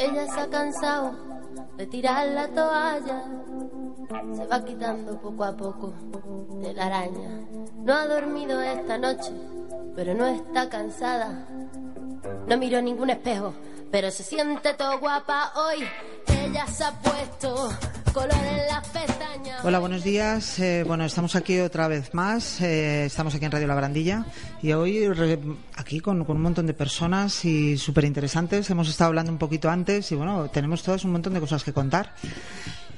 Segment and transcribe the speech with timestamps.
[0.00, 1.12] Ella se ha cansado
[1.76, 3.22] de tirar la toalla.
[4.34, 5.92] Se va quitando poco a poco
[6.62, 7.46] de la araña.
[7.76, 9.30] No ha dormido esta noche,
[9.94, 11.46] pero no está cansada.
[12.48, 13.52] No miró ningún espejo,
[13.90, 15.86] pero se siente todo guapa hoy.
[16.28, 17.68] Ella se ha puesto
[19.62, 20.58] Hola, buenos días.
[20.58, 22.60] Eh, bueno, estamos aquí otra vez más.
[22.60, 24.24] Eh, estamos aquí en Radio La Barandilla
[24.62, 25.38] y hoy re-
[25.76, 28.68] aquí con, con un montón de personas y súper interesantes.
[28.70, 31.72] Hemos estado hablando un poquito antes y bueno, tenemos todas un montón de cosas que
[31.72, 32.14] contar.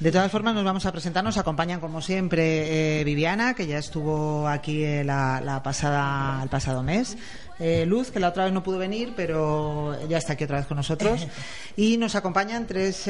[0.03, 1.23] De todas formas, nos vamos a presentar.
[1.23, 6.83] Nos acompañan, como siempre, eh, Viviana, que ya estuvo aquí eh, la, pasada, el pasado
[6.83, 7.17] mes.
[7.61, 10.67] Eh, Luz, que la otra vez no pudo venir, pero ya está aquí otra vez
[10.67, 11.29] con nosotros.
[11.77, 13.05] Y nos acompañan tres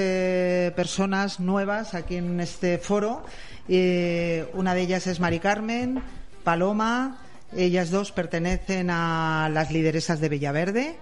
[0.76, 3.24] personas nuevas aquí en este foro.
[3.68, 6.02] Una de ellas es Mari Carmen,
[6.44, 7.16] Paloma.
[7.56, 10.98] Ellas dos pertenecen a las lideresas de Villaverde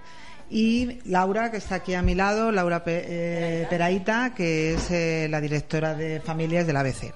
[0.50, 5.28] y Laura, que está aquí a mi lado, Laura Pe- eh, Peraíta, que es eh,
[5.30, 7.12] la directora de familias del ABC.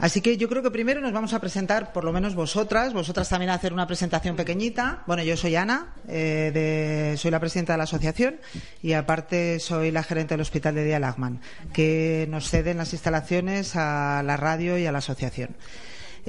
[0.00, 3.28] Así que yo creo que primero nos vamos a presentar, por lo menos vosotras, vosotras
[3.28, 5.02] también a hacer una presentación pequeñita.
[5.08, 8.36] Bueno, yo soy Ana, eh, de- soy la presidenta de la asociación
[8.80, 11.40] y aparte soy la gerente del Hospital de Día Lagman,
[11.72, 15.56] que nos ceden las instalaciones a la radio y a la asociación.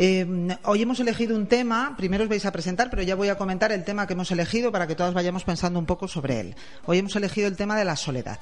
[0.02, 0.25] Eh,
[0.64, 3.73] hoy hemos elegido un tema, primero os vais a presentar, pero ya voy a comentar
[3.73, 6.55] el tema que hemos elegido para que todas vayamos pensando un poco sobre él.
[6.86, 8.39] Hoy hemos elegido el tema de la soledad.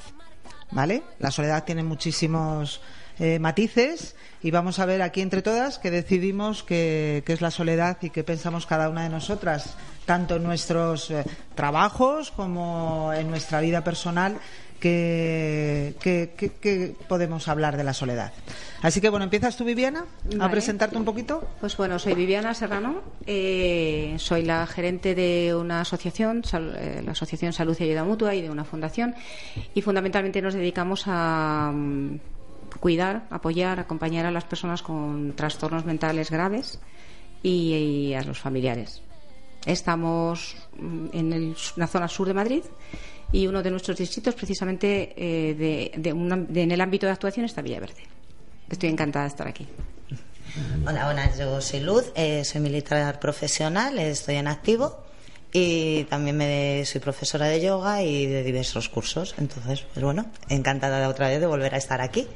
[0.69, 1.01] ¿Vale?
[1.17, 2.79] La soledad tiene muchísimos
[3.17, 7.49] eh, matices y vamos a ver aquí entre todas que decidimos qué qué es la
[7.49, 11.23] soledad y qué pensamos cada una de nosotras, tanto en nuestros eh,
[11.55, 14.37] trabajos como en nuestra vida personal,
[14.79, 18.33] que, que- que- que podemos hablar de la soledad.
[18.81, 20.51] Así que bueno, empiezas tú, Viviana, a Vale.
[20.51, 21.47] presentarte un poquito.
[21.59, 27.11] Pues bueno, soy Viviana Serrano, eh, soy la gerente de una asociación, sal- eh, la
[27.11, 29.15] Asociación Salud y Ayuda Mutua y de una fundación
[29.73, 32.19] y fundamentalmente nos dedicamos a mm,
[32.79, 36.79] cuidar, apoyar, acompañar a las personas con trastornos mentales graves
[37.41, 37.73] y,
[38.09, 39.01] y a los familiares.
[39.65, 42.63] Estamos mm, en el- la zona sur de Madrid
[43.31, 47.61] y uno de nuestros distritos precisamente eh, de, de en el ámbito de actuación está
[47.61, 48.03] Villaverde.
[48.69, 49.67] Estoy encantada de estar aquí.
[50.85, 55.03] Hola, buenas, yo soy Luz, eh, soy militar profesional, estoy en activo
[55.53, 59.35] y también me soy profesora de yoga y de diversos cursos.
[59.37, 62.27] Entonces, pues bueno, encantada otra vez de volver a estar aquí.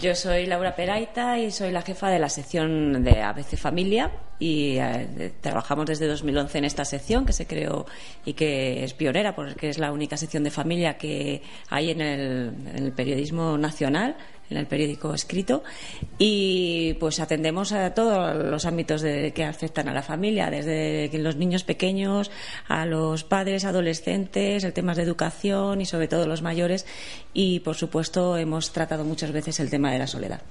[0.00, 4.10] Yo soy Laura Peraita y soy la jefa de la sección de ABC Familia
[4.40, 7.86] y eh, trabajamos desde 2011 en esta sección que se creó
[8.24, 12.92] y que es pionera porque es la única sección de familia que hay en el
[12.96, 14.16] periodismo nacional
[14.50, 15.62] en el periódico escrito
[16.18, 21.36] y pues atendemos a todos los ámbitos de- que afectan a la familia, desde los
[21.36, 22.30] niños pequeños
[22.68, 26.86] a los padres, adolescentes, el temas de educación y sobre todo los mayores
[27.32, 30.42] y por supuesto hemos tratado muchas veces el tema de la soledad.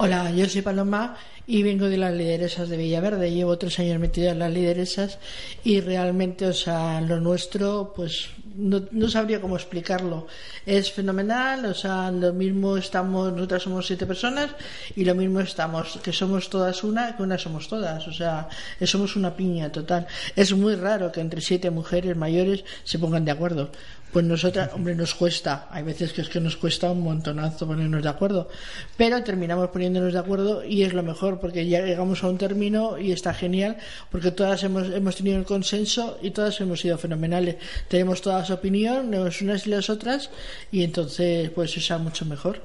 [0.00, 3.32] Hola, yo soy Paloma y vengo de las lideresas de Villaverde.
[3.32, 5.18] Llevo tres años metida en las lideresas
[5.64, 10.28] y realmente, o sea, lo nuestro, pues no, no sabría cómo explicarlo.
[10.64, 14.50] Es fenomenal, o sea, lo mismo estamos, nosotras somos siete personas
[14.94, 18.48] y lo mismo estamos, que somos todas una, que una somos todas, o sea,
[18.84, 20.06] somos una piña total.
[20.36, 23.72] Es muy raro que entre siete mujeres mayores se pongan de acuerdo.
[24.12, 25.68] Pues nosotras, hombre, nos cuesta.
[25.70, 28.48] Hay veces que es que nos cuesta un montonazo ponernos de acuerdo.
[28.96, 32.98] Pero terminamos poniéndonos de acuerdo y es lo mejor porque ya llegamos a un término
[32.98, 33.76] y está genial
[34.10, 37.56] porque todas hemos, hemos tenido el consenso y todas hemos sido fenomenales.
[37.88, 40.30] Tenemos todas opinión, unas y las otras
[40.72, 42.62] y entonces pues eso es mucho mejor.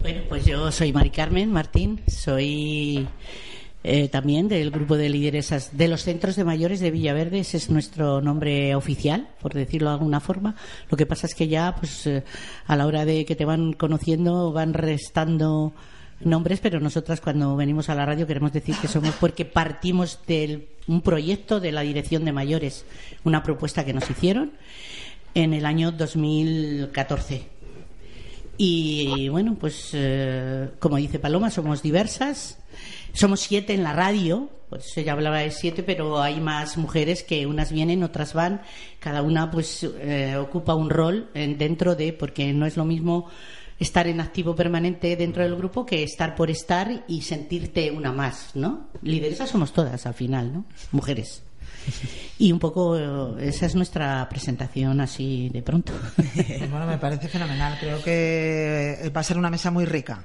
[0.00, 3.08] Bueno, pues yo soy Mari Carmen Martín, soy
[3.88, 7.70] eh, también del grupo de lideresas de los centros de mayores de Villaverde, ese es
[7.70, 10.56] nuestro nombre oficial, por decirlo de alguna forma.
[10.90, 12.24] Lo que pasa es que ya, pues, eh,
[12.66, 15.72] a la hora de que te van conociendo, van restando
[16.18, 20.66] nombres, pero nosotras cuando venimos a la radio queremos decir que somos porque partimos de
[20.88, 22.84] un proyecto de la Dirección de Mayores,
[23.22, 24.50] una propuesta que nos hicieron
[25.34, 27.46] en el año 2014.
[28.58, 32.58] Y bueno, pues eh, como dice Paloma, somos diversas.
[33.16, 37.46] Somos siete en la radio, pues ella hablaba de siete, pero hay más mujeres que
[37.46, 38.60] unas vienen, otras van.
[39.00, 43.30] Cada una pues eh, ocupa un rol en- dentro de, porque no es lo mismo
[43.78, 48.50] estar en activo permanente dentro del grupo que estar por estar y sentirte una más,
[48.54, 48.88] ¿no?
[49.02, 50.64] Lideresas somos todas al final, ¿no?
[50.92, 51.42] Mujeres.
[52.38, 52.98] Y un poco
[53.38, 55.92] eh, esa es nuestra presentación así de pronto.
[56.70, 57.78] Bueno, me parece fenomenal.
[57.80, 60.24] Creo que va a ser una mesa muy rica.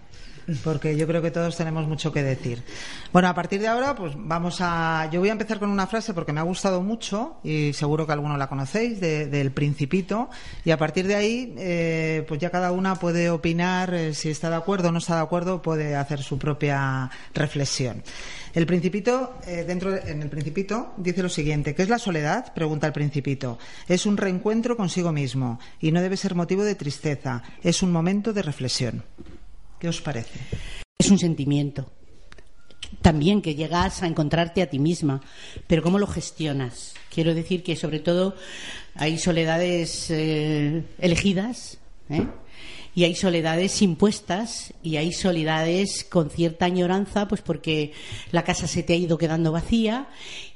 [0.60, 2.64] Porque yo creo que todos tenemos mucho que decir.
[3.12, 5.10] Bueno, a partir de ahora, pues vamos a.
[5.12, 8.14] Yo voy a empezar con una frase porque me ha gustado mucho y seguro que
[8.14, 10.30] alguno la conocéis, del Principito.
[10.66, 14.50] Y a partir de ahí, eh, pues ya cada una puede opinar eh, si está
[14.50, 18.04] de acuerdo o no está de acuerdo, puede hacer su propia reflexión.
[18.54, 22.54] El Principito, eh, dentro en el Principito, dice lo siguiente: ¿Qué es la soledad?
[22.54, 23.58] Pregunta el Principito.
[23.88, 27.44] Es un reencuentro consigo mismo y no debe ser motivo de tristeza.
[27.64, 29.04] Es un momento de reflexión.
[29.82, 30.40] ¿Qué os parece?
[31.00, 31.92] Es un sentimiento.
[33.02, 35.22] También que llegas a encontrarte a ti misma,
[35.66, 36.94] pero ¿cómo lo gestionas?
[37.10, 38.36] Quiero decir que sobre todo
[38.94, 41.80] hay soledades eh, elegidas,
[42.12, 42.28] ¿eh?
[42.94, 47.92] y hay soledades impuestas y hay soledades con cierta añoranza, pues porque
[48.32, 50.10] la casa se te ha ido quedando vacía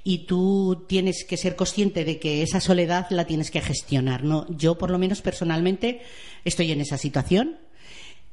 [0.04, 4.24] y tú tienes que ser consciente de que esa soledad la tienes que gestionar.
[4.24, 4.45] ¿no?
[4.56, 6.01] Yo, por lo menos personalmente,
[6.44, 7.65] estoy en esa situación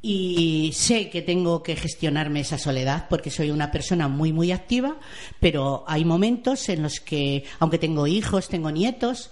[0.05, 4.97] y sé que tengo que gestionarme esa soledad porque soy una persona muy muy activa,
[5.39, 9.31] pero hay momentos en los que aunque tengo hijos, tengo nietos,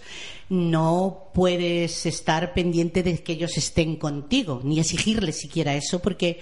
[0.49, 6.38] no puedes estar pendiente de que ellos estén contigo ni exigirles siquiera eso porque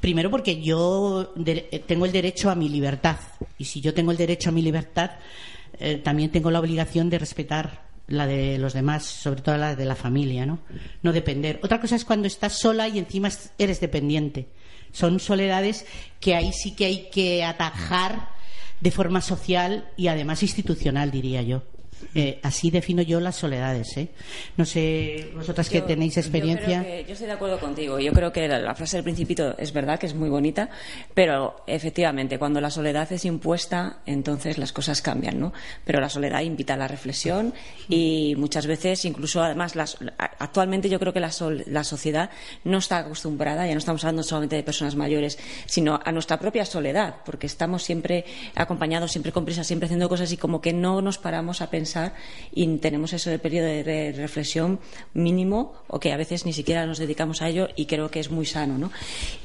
[0.00, 1.34] primero porque yo
[1.86, 3.16] tengo el derecho a mi libertad
[3.58, 5.10] y si yo tengo el derecho a mi libertad
[5.80, 9.84] eh, también tengo la obligación de respetar la de los demás, sobre todo la de
[9.84, 10.60] la familia, ¿no?
[11.02, 11.60] No depender.
[11.62, 14.48] Otra cosa es cuando estás sola y encima eres dependiente.
[14.92, 15.86] Son soledades
[16.20, 18.30] que ahí sí que hay que atajar
[18.80, 21.62] de forma social y además institucional, diría yo.
[22.14, 23.96] Eh, así defino yo las soledades.
[23.96, 24.08] ¿eh?
[24.56, 26.82] No sé, vosotras que tenéis experiencia.
[27.02, 27.98] Yo, estoy de acuerdo contigo.
[27.98, 30.68] Yo creo que la, frase del Principito es verdad que es muy bonita,
[31.14, 35.52] pero efectivamente, cuando la soledad es impuesta, entonces las cosas cambian, ¿no?
[35.84, 37.54] Pero la soledad invita a la reflexión
[37.88, 39.74] y muchas veces, incluso además,
[40.38, 41.30] actualmente yo creo que la,
[41.66, 42.30] la sociedad
[42.64, 46.64] no está acostumbrada, ya no estamos hablando solamente de personas mayores, sino a nuestra propia
[46.64, 51.00] soledad, porque estamos siempre acompañados, siempre con prisa, siempre haciendo cosas y como que no
[51.00, 51.85] nos paramos a pensar
[52.52, 54.80] y tenemos ese periodo de reflexión
[55.14, 58.30] mínimo o que a veces ni siquiera nos dedicamos a ello y creo que es
[58.30, 58.78] muy sano.
[58.78, 58.90] ¿no?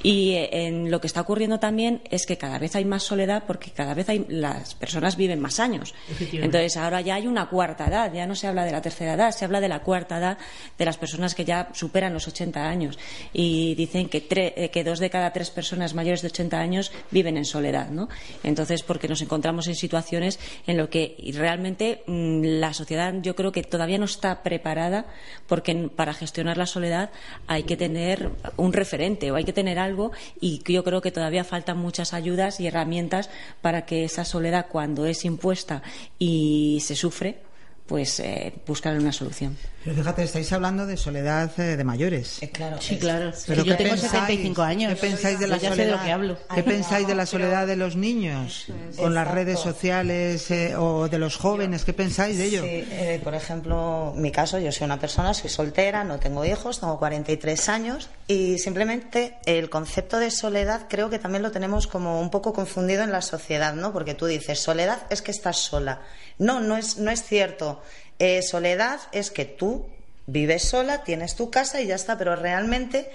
[0.04, 3.44] Y eh, en lo que está ocurriendo también es que cada vez hay más soledad
[3.46, 5.94] porque cada vez hay, las personas viven más años.
[6.32, 9.32] Entonces ahora ya hay una cuarta edad, ya no se habla de la tercera edad,
[9.32, 10.38] se habla de la cuarta edad
[10.78, 12.98] de las personas que ya superan los 80 años
[13.34, 17.38] y dicen que, eh, que dos de cada tres personas mayores de 80 años viven
[17.38, 17.90] en soledad.
[17.90, 18.10] ¿no?
[18.44, 23.52] Entonces, porque nos encontramos en situaciones en lo que realmente mm, la sociedad yo creo
[23.52, 25.06] que todavía no está preparada
[25.48, 27.12] porque para gestionar la soledad
[27.48, 31.44] hay que tener un referente o hay que tener algo y yo creo que todavía
[31.44, 33.30] faltan muchas ayudas y herramientas
[33.62, 35.82] para que esa soledad cuando es impuesta
[36.18, 37.51] y se sufre
[37.92, 39.58] pues eh, buscar una solución.
[39.84, 42.42] Pero fíjate, estáis hablando de soledad eh, de mayores.
[42.42, 43.34] Eh, claro, sí, claro.
[43.46, 44.94] Pero yo tengo 75 años.
[44.94, 46.02] ¿Qué pensáis de la soledad?
[46.02, 46.38] que hablo.
[46.56, 50.48] ¿Qué pensáis de la soledad de los niños con las redes sociales
[50.78, 51.84] o de los jóvenes?
[51.84, 52.64] ¿Qué pensáis de ello?
[52.64, 52.86] Sí,
[53.26, 57.68] por ejemplo, mi caso, yo soy una persona, soy soltera, no tengo hijos, tengo 43
[57.68, 62.54] años y simplemente el concepto de soledad creo que también lo tenemos como un poco
[62.54, 63.92] confundido en la sociedad, ¿no?
[63.92, 66.00] Porque tú dices, soledad es que estás sola.
[66.42, 67.84] No, no es, no es cierto.
[68.18, 69.86] Eh, soledad es que tú
[70.26, 73.12] vives sola, tienes tu casa y ya está, pero realmente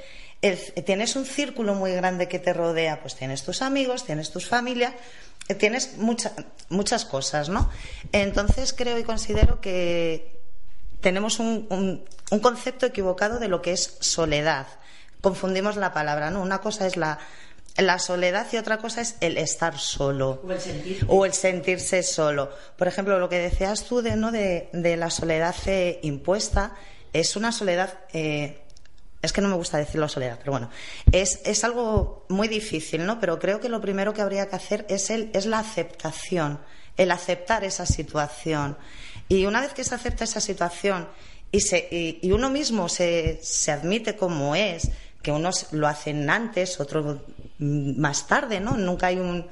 [0.84, 4.94] tienes un círculo muy grande que te rodea, pues tienes tus amigos, tienes tus familias,
[5.48, 7.68] eh, tienes muchas cosas, ¿no?
[8.12, 10.40] Entonces creo y considero que
[11.00, 11.66] tenemos un,
[12.30, 14.68] un, concepto equivocado de lo que es soledad.
[15.20, 16.42] Confundimos la palabra, ¿no?
[16.42, 17.18] Una cosa es la
[17.78, 20.42] la soledad y otra cosa es el estar solo
[21.08, 22.50] o el, sentirse solo.
[22.76, 24.32] Por ejemplo, lo que decías tú de, ¿no?
[24.32, 26.74] de, la soledad eh, impuesta
[27.12, 27.98] es una soledad.
[28.12, 28.62] Eh,
[29.22, 30.70] es que no me gusta decirlo soledad, pero bueno,
[31.10, 33.18] es, es, algo muy difícil, ¿no?
[33.18, 36.60] Pero creo que lo primero que habría que hacer es, el, es la aceptación,
[36.96, 38.76] el aceptar esa situación.
[39.28, 41.08] Y una vez que se acepta esa situación
[41.50, 44.90] y, se, y uno mismo se, se admite como es,
[45.22, 47.18] que unos lo hacen antes, otros
[47.58, 48.76] más tarde, ¿no?
[48.76, 49.44] Nunca hay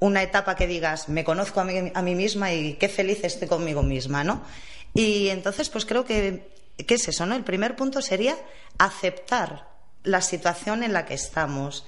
[0.00, 3.82] una etapa que digas, me conozco a mí, a misma y qué feliz estoy conmigo
[3.82, 4.42] misma, ¿no?
[4.92, 6.48] Y entonces, pues creo que,
[6.86, 7.34] ¿qué es eso, no?
[7.34, 8.36] El primer punto sería
[8.78, 9.68] aceptar
[10.02, 11.86] la situación en la que estamos.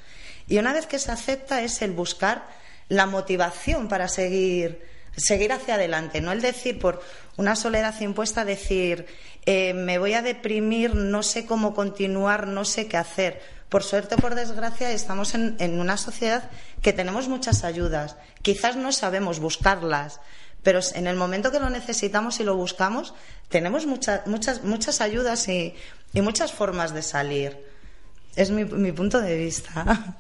[0.49, 2.47] Y una vez que se acepta es el buscar
[2.89, 4.83] la motivación para seguir,
[5.17, 7.03] seguir hacia adelante, no el decir por
[7.37, 9.07] una soledad impuesta, decir,
[9.45, 13.56] eh, me voy a deprimir, no sé cómo continuar, no sé qué hacer.
[13.69, 16.51] Por suerte o por desgracia estamos en, una sociedad
[16.83, 18.17] que tenemos muchas ayudas.
[18.43, 20.21] Quizás no sabemos buscarlas,
[20.63, 23.15] pero en el momento que lo necesitamos y lo buscamos,
[23.49, 25.75] tenemos muchas, muchas, muchas ayudas y,
[26.15, 27.59] muchas formas de salir.
[28.37, 30.17] Es mi, mi punto de vista.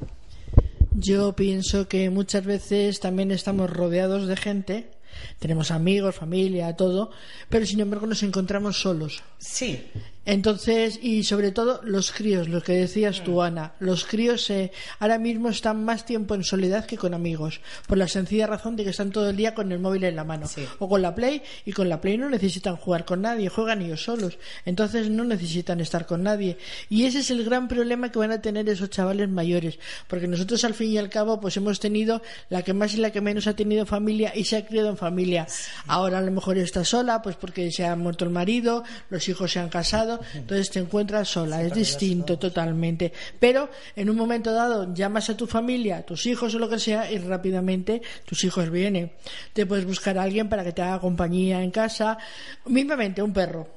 [0.93, 4.91] Yo pienso que muchas veces también estamos rodeados de gente,
[5.39, 7.11] tenemos amigos, familia, todo,
[7.49, 9.23] pero sin embargo nos encontramos solos.
[9.39, 9.91] Sí.
[10.27, 15.19] Entonces, y sobre todo los críos, lo que decías tú, Ana, los críos eh, ahora
[15.19, 18.91] mismo están más tiempo en soledad que con amigos, por la sencilla razón de que
[18.91, 20.67] están todo el día con el móvil en la mano Sí.
[20.81, 24.03] o con la Play, y con la Play no necesitan jugar con nadie, juegan ellos
[24.03, 26.59] solos, entonces no necesitan estar con nadie.
[26.89, 29.79] Y ese es el gran problema que van a tener esos chavales mayores,
[30.09, 33.13] porque nosotros al fin y al cabo pues hemos tenido la que más y la
[33.13, 35.47] que menos ha tenido familia y se ha criado en familia.
[35.87, 39.53] Ahora a lo mejor está sola, pues porque se ha muerto el marido, los hijos
[39.53, 43.13] se han casado, entonces te encuentras sola, es distinto totalmente.
[43.39, 46.79] Pero en un momento dado llamas a tu familia, a tus hijos o lo que
[46.79, 49.13] sea, y rápidamente tus hijos vienen.
[49.53, 52.19] Te puedes buscar a alguien para que te haga compañía en casa,
[52.67, 53.77] mismamente un perro.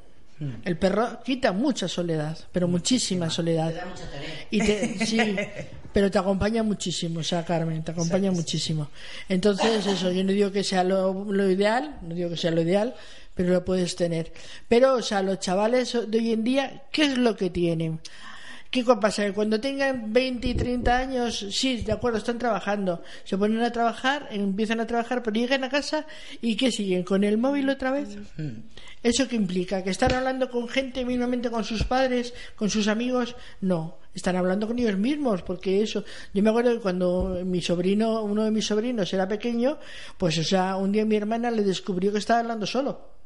[0.64, 3.74] El perro quita mucha soledad, pero muchísima soledad.
[4.50, 5.20] Y te, sí,
[5.94, 8.90] pero te acompaña muchísimo, o sea, Carmen, te acompaña muchísimo.
[9.28, 12.62] Entonces, eso, yo no digo que sea lo, lo ideal, no digo que sea lo
[12.62, 12.96] ideal,
[13.34, 14.32] pero lo puedes tener.
[14.68, 18.00] Pero, o sea, los chavales de hoy en día, ¿qué es lo que tienen?
[18.72, 19.26] ¿Qué pasa?
[19.26, 23.72] Que cuando tengan 20 y 30 años, sí, de acuerdo, están trabajando, se ponen a
[23.72, 26.06] trabajar, empiezan a trabajar, pero llegan a casa
[26.40, 27.02] y ¿qué siguen?
[27.02, 28.16] ¿Con el móvil otra vez?
[29.02, 29.84] ¿Eso qué implica?
[29.84, 33.36] ¿Que están hablando con gente, mismamente con sus padres, con sus amigos?
[33.60, 36.04] No, están hablando con ellos mismos, porque eso.
[36.32, 39.80] Yo me acuerdo que cuando mi sobrino, uno de mis sobrinos era pequeño,
[40.20, 43.19] pues, o sea, un día mi hermana le descubrió que estaba hablando solo.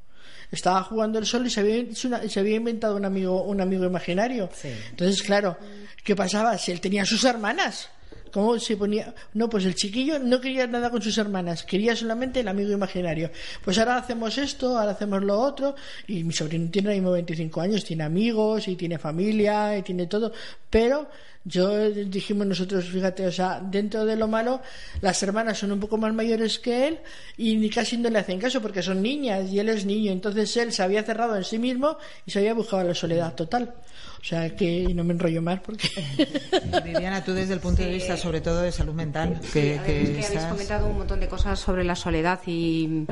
[0.52, 4.50] Estaba jugando el solo y se había, se había inventado un amigo, un amigo imaginario.
[4.54, 4.70] Sí.
[4.90, 5.58] Entonces, claro,
[6.04, 6.58] ¿qué pasaba?
[6.58, 7.90] Si él tenía sus hermanas.
[8.34, 9.14] ¿Cómo se ponía?
[9.36, 13.30] No, pues el chiquillo no quería nada con sus hermanas, quería solamente el amigo imaginario.
[13.64, 15.76] Pues ahora hacemos esto, ahora hacemos lo otro,
[16.08, 20.08] y mi sobrino tiene ahora mismo 25 años, tiene amigos y tiene familia y tiene
[20.08, 20.34] todo,
[20.68, 21.08] pero
[21.46, 24.62] yo eh, dijimos nosotros, fíjate, o sea, dentro de lo malo,
[25.02, 27.00] las hermanas son un poco más mayores que él
[27.38, 30.56] y ni casi no le hacen caso porque son niñas y él es niño, entonces
[30.58, 33.74] él se había cerrado en sí mismo y se había buscado la soledad total.
[34.22, 35.90] O sea, que y no me enrollo más porque...
[36.86, 39.86] Viviana, tú desde el punto de vista sobre todo de salud mental, que, A ver,
[39.86, 43.06] que es que habéis estás- comentado un montón de cosas sobre la soledad y.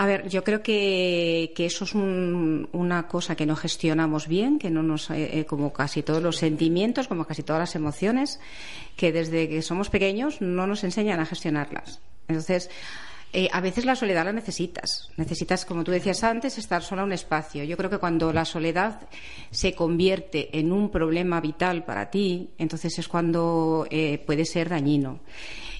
[0.00, 4.70] A ver, yo creo que, eso es un- una cosa que no gestionamos bien, que
[4.70, 8.40] no nos, eh, eh, como casi todos los sentimientos, como casi todas las emociones,
[8.96, 12.00] que desde que somos pequeños no nos enseñan a gestionarlas.
[12.28, 12.70] Entonces,
[13.34, 15.10] eh, a veces la soledad la necesitas.
[15.18, 17.62] Necesitas, como tú decías antes, estar sola un espacio.
[17.64, 19.02] Yo creo que cuando la soledad
[19.50, 25.20] se convierte en un problema vital para ti, entonces es cuando eh, puede ser dañino.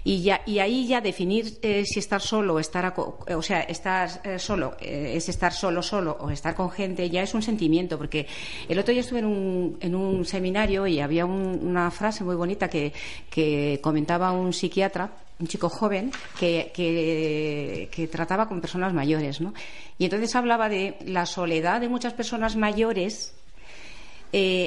[0.02, 2.95] Y, ya, y ahí ya definir eh, si estar solo o estar,
[3.26, 7.11] eh, o sea, estar eh, solo eh, es estar solo, solo o estar con gente
[7.11, 7.99] ya es un sentimiento.
[7.99, 8.26] Porque
[8.69, 12.35] el otro día estuve en un, en un seminario y había un- una frase muy
[12.35, 12.92] bonita que,
[13.28, 19.54] que comentaba un psiquiatra un chico joven que, que, trataba con personas mayores, ¿no?
[19.99, 23.33] Y entonces hablaba de la soledad de muchas personas mayores,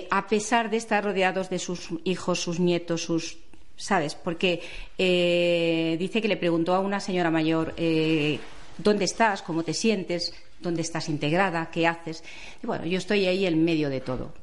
[0.09, 3.37] a pesar de estar rodeados de sus hijos, sus nietos, sus
[3.75, 4.15] ¿sabes?
[4.15, 4.61] Porque
[4.97, 8.39] eh, dice que le preguntó a una señora mayor eh,
[8.77, 12.23] dónde estás, cómo te sientes, dónde estás integrada, qué haces.
[12.63, 14.33] Y bueno, yo estoy ahí en medio de todo.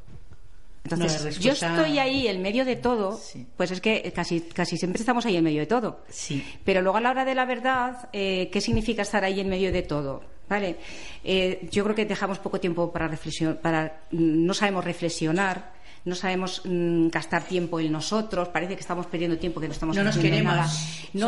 [0.85, 3.47] Entonces, No, yo estoy ahí en medio de todo, Sí.
[3.57, 6.01] pues es que casi, casi siempre estamos ahí en medio de todo.
[6.09, 6.43] Sí.
[6.65, 9.73] Pero luego a la hora de la verdad, eh, ¿qué significa estar ahí en medio
[9.73, 10.23] de todo?
[10.49, 10.77] ¿Vale?
[11.23, 16.15] Eh, yo creo que dejamos poco tiempo para reflexión, para mm, no sabemos reflexionar, no
[16.15, 20.05] sabemos mm, gastar tiempo en nosotros, parece que estamos perdiendo tiempo, que no estamos No
[20.05, 20.55] nos queremos.
[20.55, 20.69] nada.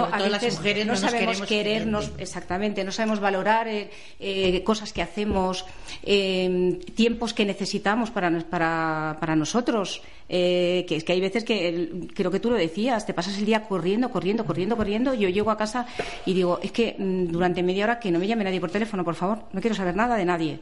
[0.02, 3.90] Sobre a todo las veces mujeres no, no sabemos querernos, exactamente, no sabemos valorar eh,
[4.20, 5.64] eh, cosas que hacemos,
[6.02, 10.02] eh, tiempos que necesitamos para, para, para nosotros.
[10.34, 13.36] eh, que es que hay veces que, el- creo que tú lo decías, te pasas
[13.36, 15.12] el día corriendo, corriendo, corriendo, corriendo.
[15.12, 15.84] Yo llego a casa
[16.24, 19.04] y digo, es que mm, durante media hora que no me llame nadie por teléfono,
[19.04, 20.60] por favor, no quiero saber nada de nadie.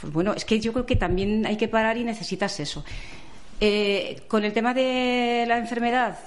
[0.00, 2.82] Pues bueno, es que yo creo que también hay que parar y necesitas eso.
[3.60, 6.18] Eh, con el tema de la enfermedad,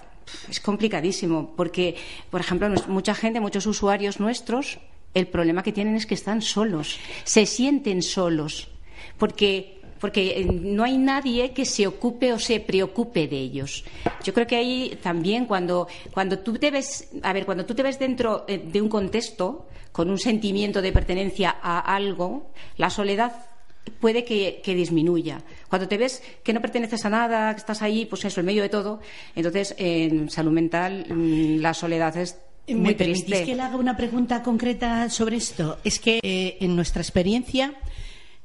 [0.50, 1.96] es complicadísimo, porque,
[2.30, 4.80] por ejemplo, mucha gente, muchos usuarios nuestros,
[5.14, 8.70] el problema que tienen es que están solos, se sienten solos,
[9.18, 13.86] porque porque eh, no hay nadie que se ocupe o se preocupe de ellos.
[14.22, 17.84] Yo creo que ahí también cuando, cuando tú te ves, a ver, cuando tú te
[17.84, 23.32] ves dentro eh, de un contexto con un sentimiento de pertenencia a algo, la soledad
[24.00, 25.42] puede que, que disminuya.
[25.70, 28.62] Cuando te ves que no perteneces a nada, que estás ahí, pues eso, en medio
[28.62, 29.00] de todo,
[29.36, 32.38] entonces en salud mental mm, la soledad es
[32.68, 33.46] muy ¿Me permitís triste.
[33.46, 35.80] que le haga una pregunta concreta sobre esto?
[35.84, 37.74] Es que eh, en nuestra experiencia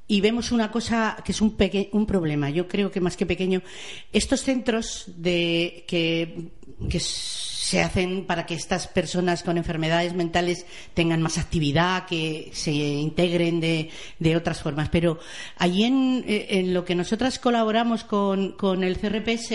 [0.09, 3.27] y vemos una cosa que es un, peque- un problema, yo creo que más que
[3.27, 3.63] pequeño,
[4.13, 6.51] estos centros de que
[6.89, 7.01] que
[7.69, 13.61] se hacen para que estas personas con enfermedades mentales tengan más actividad, que se integren
[13.61, 14.89] de, de otras formas.
[14.89, 15.19] Pero
[15.59, 19.53] allí en, en, lo que nosotras colaboramos con, con el CRPS,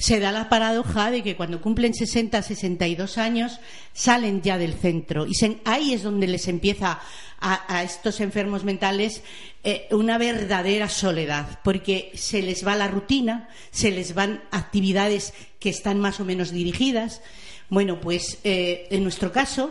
[0.00, 3.60] se da la paradoja de que cuando cumplen 60, 62 años
[3.92, 5.32] salen ya del centro y
[5.66, 7.00] ahí es donde les empieza
[7.38, 9.22] a, estos enfermos mentales
[9.62, 15.68] eh, una verdadera soledad, porque se les va la rutina, se les van actividades que
[15.68, 17.20] están más o menos dirigidas.
[17.68, 19.70] Bueno, pues eh, en nuestro caso,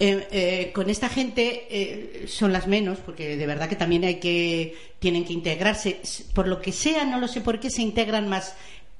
[0.00, 5.24] eh, con esta gente son las menos, porque de verdad que también hay que tienen
[5.24, 6.00] que integrarse.
[6.32, 8.54] Por lo que sea, no lo sé por qué se integran más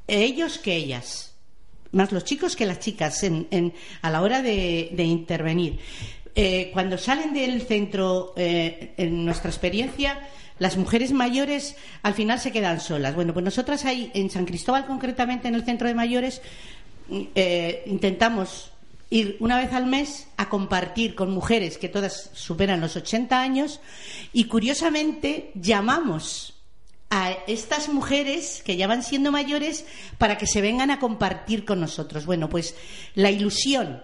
[0.07, 1.35] ellos que ellas,
[1.93, 3.25] más los chicos que las chicas
[4.03, 5.79] a la hora de, intervenir.
[6.35, 10.19] Eh, cuando salen del centro, eh, en nuestra experiencia,
[10.59, 13.15] las mujeres mayores al final se quedan solas.
[13.15, 16.41] Bueno, pues nosotras ahí, en San Cristóbal concretamente, en el centro de mayores,
[17.35, 18.71] eh, intentamos
[19.11, 23.81] ir una vez al mes a compartir con mujeres que todas superan los 80 años
[24.33, 26.52] y curiosamente llamamos
[27.15, 29.85] a estas mujeres que ya van siendo mayores
[30.17, 32.25] para que se vengan a compartir con nosotros.
[32.25, 32.75] Bueno, pues
[33.15, 34.03] la ilusión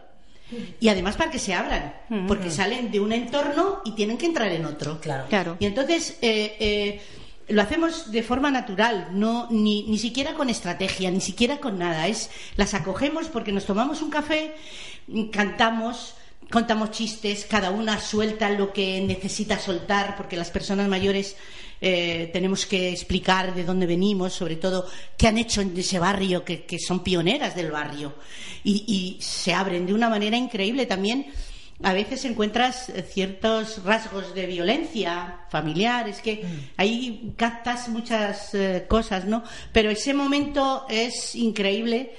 [0.78, 1.94] y además para que se abran,
[2.26, 5.00] porque salen de un entorno y tienen que entrar en otro.
[5.00, 5.56] Claro.
[5.58, 7.00] Y entonces eh, eh,
[7.48, 12.08] lo hacemos de forma natural, no ni, ni siquiera con estrategia, ni siquiera con nada.
[12.08, 14.54] Es las acogemos porque nos tomamos un café,
[15.32, 16.14] cantamos,
[16.50, 21.36] contamos chistes, cada una suelta lo que necesita soltar, porque las personas mayores
[21.80, 26.44] eh, tenemos que explicar de dónde venimos, sobre todo qué han hecho en ese barrio,
[26.44, 28.14] que, son pioneras del barrio.
[28.64, 31.26] Y, se abren de una manera increíble también.
[31.82, 36.70] A veces encuentras ciertos rasgos de violencia familiar, es que mm.
[36.76, 39.44] ahí captas muchas eh, cosas, ¿no?
[39.72, 42.14] Pero ese momento es increíble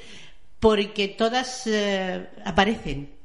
[0.61, 3.18] porque todas eh, aparecen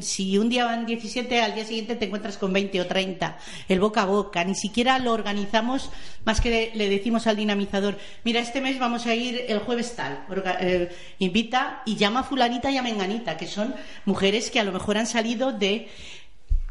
[0.00, 3.80] si un día van 17, al día siguiente te encuentras con 20 o 30, el
[3.80, 4.42] boca a boca.
[4.44, 5.90] Ni siquiera lo organizamos
[6.24, 10.24] más que le, decimos al dinamizador, mira, este mes vamos a ir el jueves tal.
[10.60, 13.74] Eh, invita y llama a fulanita y a menganita, que son
[14.06, 15.88] mujeres que a lo mejor han salido de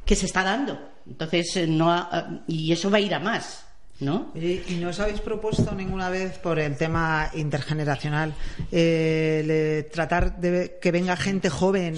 [0.05, 0.79] que se está dando.
[1.07, 2.07] Entonces, eh, no
[2.47, 3.66] y eso va a ir a más.
[3.99, 4.27] ¿No?
[4.35, 8.35] ¿Y, no os habéis propuesto ninguna vez por el tema intergeneracional
[8.71, 11.95] eh, tratar de que venga gente joven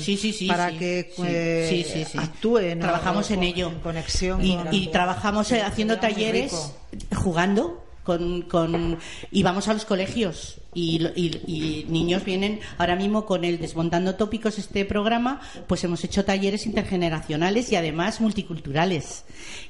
[0.47, 2.79] para que eh, actúe?
[2.79, 3.73] Trabajamos en ello.
[3.83, 4.39] conexión.
[4.71, 6.73] Y, trabajamos eh, haciendo talleres,
[7.15, 7.85] jugando.
[8.01, 8.97] Con, con,
[9.29, 14.57] y vamos a los colegios y, y, niños vienen ahora mismo con el Desmontando Tópicos,
[14.57, 19.25] este programa, pues hemos hecho talleres intergeneracionales y además multiculturales.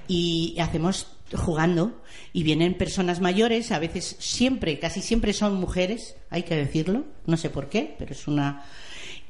[0.07, 2.01] Y hacemos jugando
[2.33, 7.37] y vienen personas mayores, a veces siempre, casi siempre son mujeres, hay que decirlo, no
[7.37, 8.63] sé por qué, pero es una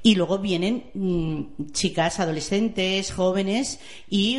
[0.02, 4.38] y luego vienen mm, chicas, adolescentes, jóvenes y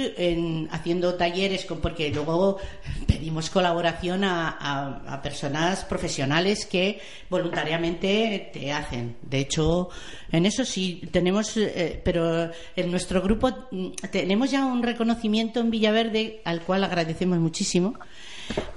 [0.70, 2.58] haciendo talleres, con, porque luego
[3.06, 9.16] pedimos colaboración a, personas profesionales que voluntariamente te hacen.
[9.22, 9.90] De hecho,
[10.32, 15.70] en eso sí tenemos, eh, pero en nuestro grupo mm, tenemos ya un reconocimiento en
[15.70, 17.94] Villaverde al cual agradecemos muchísimo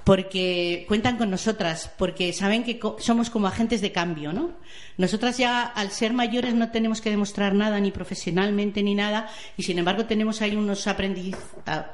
[0.03, 4.51] porque cuentan con nosotras, porque saben que somos como agentes de cambio, ¿no?
[4.97, 9.63] Nosotras ya al ser mayores no tenemos que demostrar nada ni profesionalmente ni nada y
[9.63, 11.35] sin embargo tenemos ahí unos aprendiz,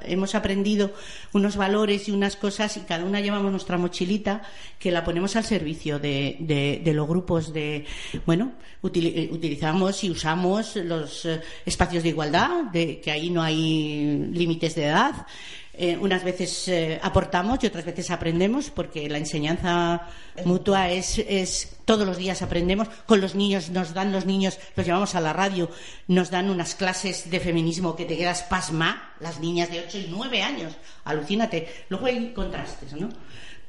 [0.01, 0.93] hemos aprendido
[1.33, 4.41] unos valores y unas cosas y cada una llevamos nuestra mochilita
[4.79, 7.85] que la ponemos al servicio de, los grupos de,
[8.25, 14.29] bueno, eh, utilizamos y usamos los eh, espacios de igualdad, de que ahí no hay
[14.31, 15.27] límites de edad.
[15.73, 16.69] Eh, unas veces
[17.01, 20.07] aportamos y otras veces aprendemos, porque la enseñanza
[20.45, 22.87] mutua es, es, todos los días aprendemos.
[23.05, 25.69] Con los niños, nos dan los niños, los llevamos a la radio,
[26.07, 30.07] nos dan unas clases de feminismo que te quedas pasma, las niñas de 8 y
[30.09, 31.67] 9 años, alucínate.
[31.89, 33.09] Luego hay contrastes, ¿no?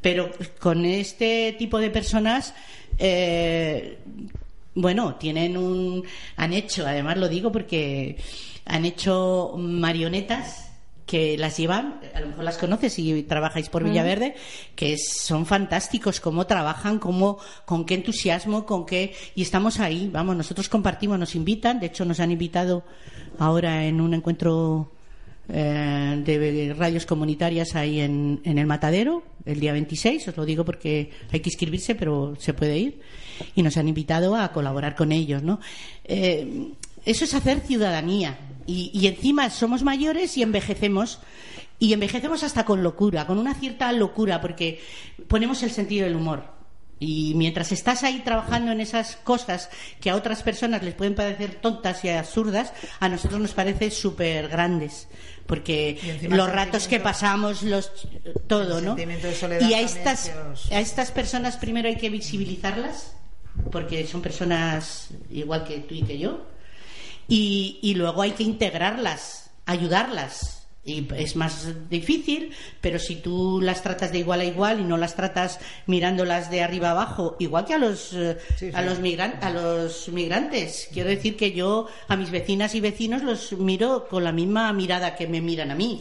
[0.01, 2.55] Pero con este tipo de personas,
[2.99, 3.99] eh,
[4.75, 6.05] bueno, tienen un.
[6.37, 8.17] han hecho, además lo digo porque
[8.65, 10.70] han hecho marionetas
[11.11, 14.37] que las llevan, a lo mejor las conoces si trabajáis por Villaverde,
[14.77, 19.13] que son fantásticos, cómo trabajan, cómo, con qué entusiasmo, con qué.
[19.35, 22.85] Y estamos ahí, vamos, nosotros compartimos, nos invitan, de hecho nos han invitado
[23.41, 24.93] ahora en un encuentro
[25.49, 31.11] eh, de radios comunitarias ahí en, el Matadero, el día 26, os lo digo porque
[31.33, 33.01] hay que inscribirse, pero se puede ir.
[33.57, 35.59] Y nos han invitado a colaborar con ellos, ¿no?
[36.05, 36.69] Eh,
[37.05, 38.39] eso es hacer ciudadanía.
[38.71, 41.19] Y, encima somos mayores y envejecemos.
[41.79, 44.81] Y envejecemos hasta con locura, con una cierta locura, porque
[45.29, 46.45] ponemos el sentido del humor.
[46.99, 51.55] Y mientras estás ahí trabajando en esas cosas que a otras personas les pueden parecer
[51.55, 55.09] tontas y absurdas, a nosotros nos parece súper grandes.
[55.47, 57.91] Porque los ratos que pasamos, los
[58.47, 58.95] todo, ¿no?
[59.63, 60.31] Y a estas,
[60.71, 63.17] a estas personas primero hay que visibilizarlas,
[63.73, 66.45] porque son personas igual que tú y que yo.
[67.31, 70.61] Y, y luego hay que integrarlas, ayudarlas.
[70.83, 74.97] Y es más difícil, pero si tú las tratas de igual a igual y no
[74.97, 78.39] las tratas mirándolas de arriba abajo, igual que a los eh,
[78.73, 83.53] a los a los migrantes, quiero decir que yo a mis vecinas y vecinos los
[83.53, 86.01] miro con la misma mirada que me miran a mí.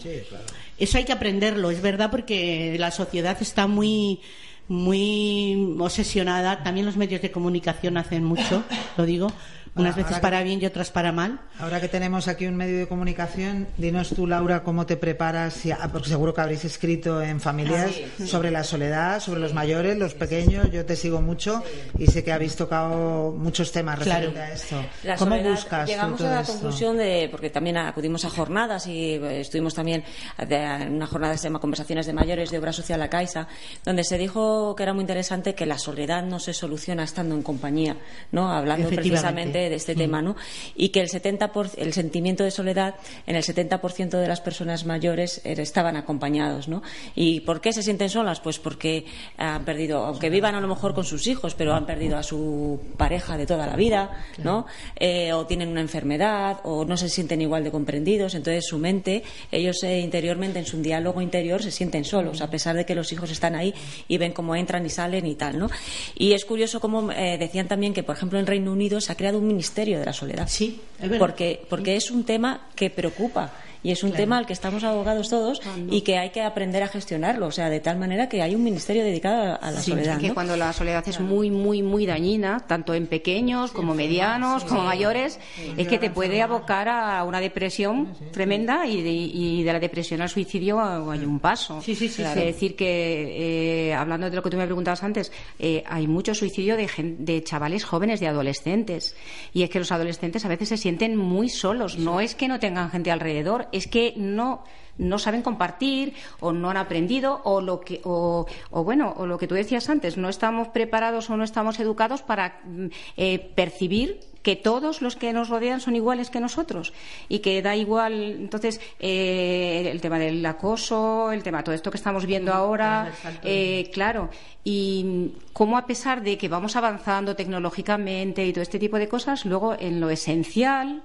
[0.77, 4.21] Eso hay que aprenderlo, es verdad, porque la sociedad está muy
[4.69, 8.63] muy obsesionada, también los medios de comunicación hacen mucho,
[8.97, 9.31] lo digo,
[9.75, 11.39] unas veces para bien y otras para mal.
[11.59, 16.09] Ahora que tenemos aquí un medio de comunicación, dinos tú, Laura, cómo te preparas, porque
[16.09, 20.71] seguro que habréis escrito en familias ah, sobre la soledad, sobre los mayores, los pequeños.
[20.71, 21.63] Yo te sigo mucho
[21.97, 24.85] y sé que habéis tocado muchos temas referentes a esto.
[25.17, 25.87] ¿Cómo buscas?
[25.87, 30.03] Llegamos a la conclusión de, porque también acudimos a jornadas y eh, estuvimos también
[30.37, 33.47] en una jornada que se llama Conversaciones de Mayores de Obra Social La Caixa,
[33.85, 37.43] donde se dijo que era muy interesante que la soledad no se soluciona estando en
[37.43, 37.97] compañía,
[38.31, 38.51] ¿no?
[38.51, 40.35] Hablando precisamente de este tema, ¿no?
[40.75, 42.95] Y que el 70 el sentimiento de soledad
[43.25, 46.81] en el 70% de las personas mayores er, estaban acompañados, ¿no?
[47.15, 48.39] ¿Y por qué se sienten solas?
[48.39, 49.05] Pues porque
[49.37, 52.79] han perdido, aunque vivan a lo mejor con sus hijos, pero han perdido a su
[52.97, 54.65] pareja de toda la vida, ¿no?
[54.95, 59.23] Eh, o tienen una enfermedad, o no se sienten igual de comprendidos, entonces su mente,
[59.51, 63.11] ellos eh, interiormente, en su diálogo interior, se sienten solos, a pesar de que los
[63.11, 63.73] hijos están ahí
[64.07, 65.69] y ven cómo entran y salen y tal, ¿no?
[66.15, 69.15] Y es curioso como eh, decían también que, por ejemplo, en Reino Unido se ha
[69.15, 70.47] creado un ministerio de la soledad.
[70.47, 74.53] Sí, es Porque, porque es un tema que preocupa y es un tema al que
[74.53, 78.27] estamos abogados todos y que hay que aprender a gestionarlo, o sea, de tal manera
[78.27, 80.19] que hay un ministerio dedicado a la soledad.
[80.19, 84.83] que cuando la soledad es muy, muy, muy dañina, tanto en pequeños como medianos, como
[84.83, 85.39] mayores,
[85.77, 90.79] es que te puede abocar a una depresión tremenda y de, la depresión al suicidio
[90.79, 91.81] hay un paso.
[91.85, 96.33] Es decir, que eh, hablando de lo que tú me preguntabas antes, eh, hay mucho
[96.33, 96.89] suicidio de,
[97.19, 99.15] de chavales jóvenes, de adolescentes,
[99.53, 102.59] y es que los adolescentes a veces se sienten muy solos, no es que no
[102.59, 104.63] tengan gente alrededor, es que no
[104.99, 109.47] no saben compartir o no han aprendido o lo que o, bueno o lo que
[109.47, 114.55] tú decías antes no estamos preparados o no estamos educados para mm, eh, percibir que
[114.55, 116.93] todos los que nos rodean son iguales que nosotros
[117.27, 121.97] y que da igual entonces eh, el tema del acoso el tema todo esto que
[121.97, 123.11] estamos viendo ahora
[123.43, 124.29] eh, claro
[124.63, 129.45] y cómo a pesar de que vamos avanzando tecnológicamente y todo este tipo de cosas
[129.45, 131.03] luego en lo esencial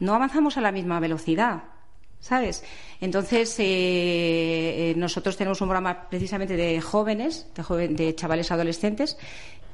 [0.00, 1.75] no avanzamos a la misma velocidad
[2.20, 2.64] ¿sabes?
[3.00, 9.16] Entonces, eh, eh, nosotros tenemos un programa precisamente de jóvenes, de, de, chavales adolescentes,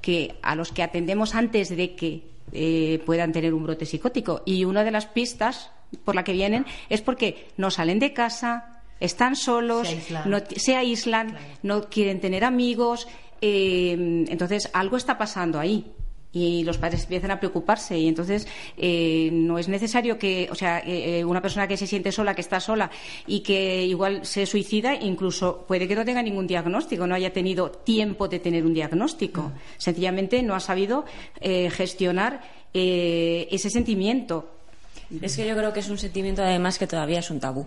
[0.01, 4.43] que a los que atendemos antes de que eh, puedan tener un brote psicótico.
[4.45, 5.71] Y una de las pistas
[6.05, 9.89] por la que vienen es porque no salen de casa, están solos,
[10.57, 13.09] se aíslan, no, quieren tener amigos.
[13.41, 15.93] entonces, algo está pasando ahí
[16.33, 20.79] y los padres empiezan a preocuparse y entonces eh, no es necesario que, o sea,
[20.79, 22.91] eh, eh, una persona que se siente sola, que está sola
[23.27, 27.71] y que igual se suicida, incluso puede que no tenga ningún diagnóstico, no haya tenido
[27.71, 31.05] tiempo de tener un diagnóstico, sencillamente no ha sabido
[31.43, 32.41] gestionar
[32.73, 34.49] ese sentimiento.
[35.21, 37.67] Es que yo creo que es un sentimiento además que todavía es un tabú.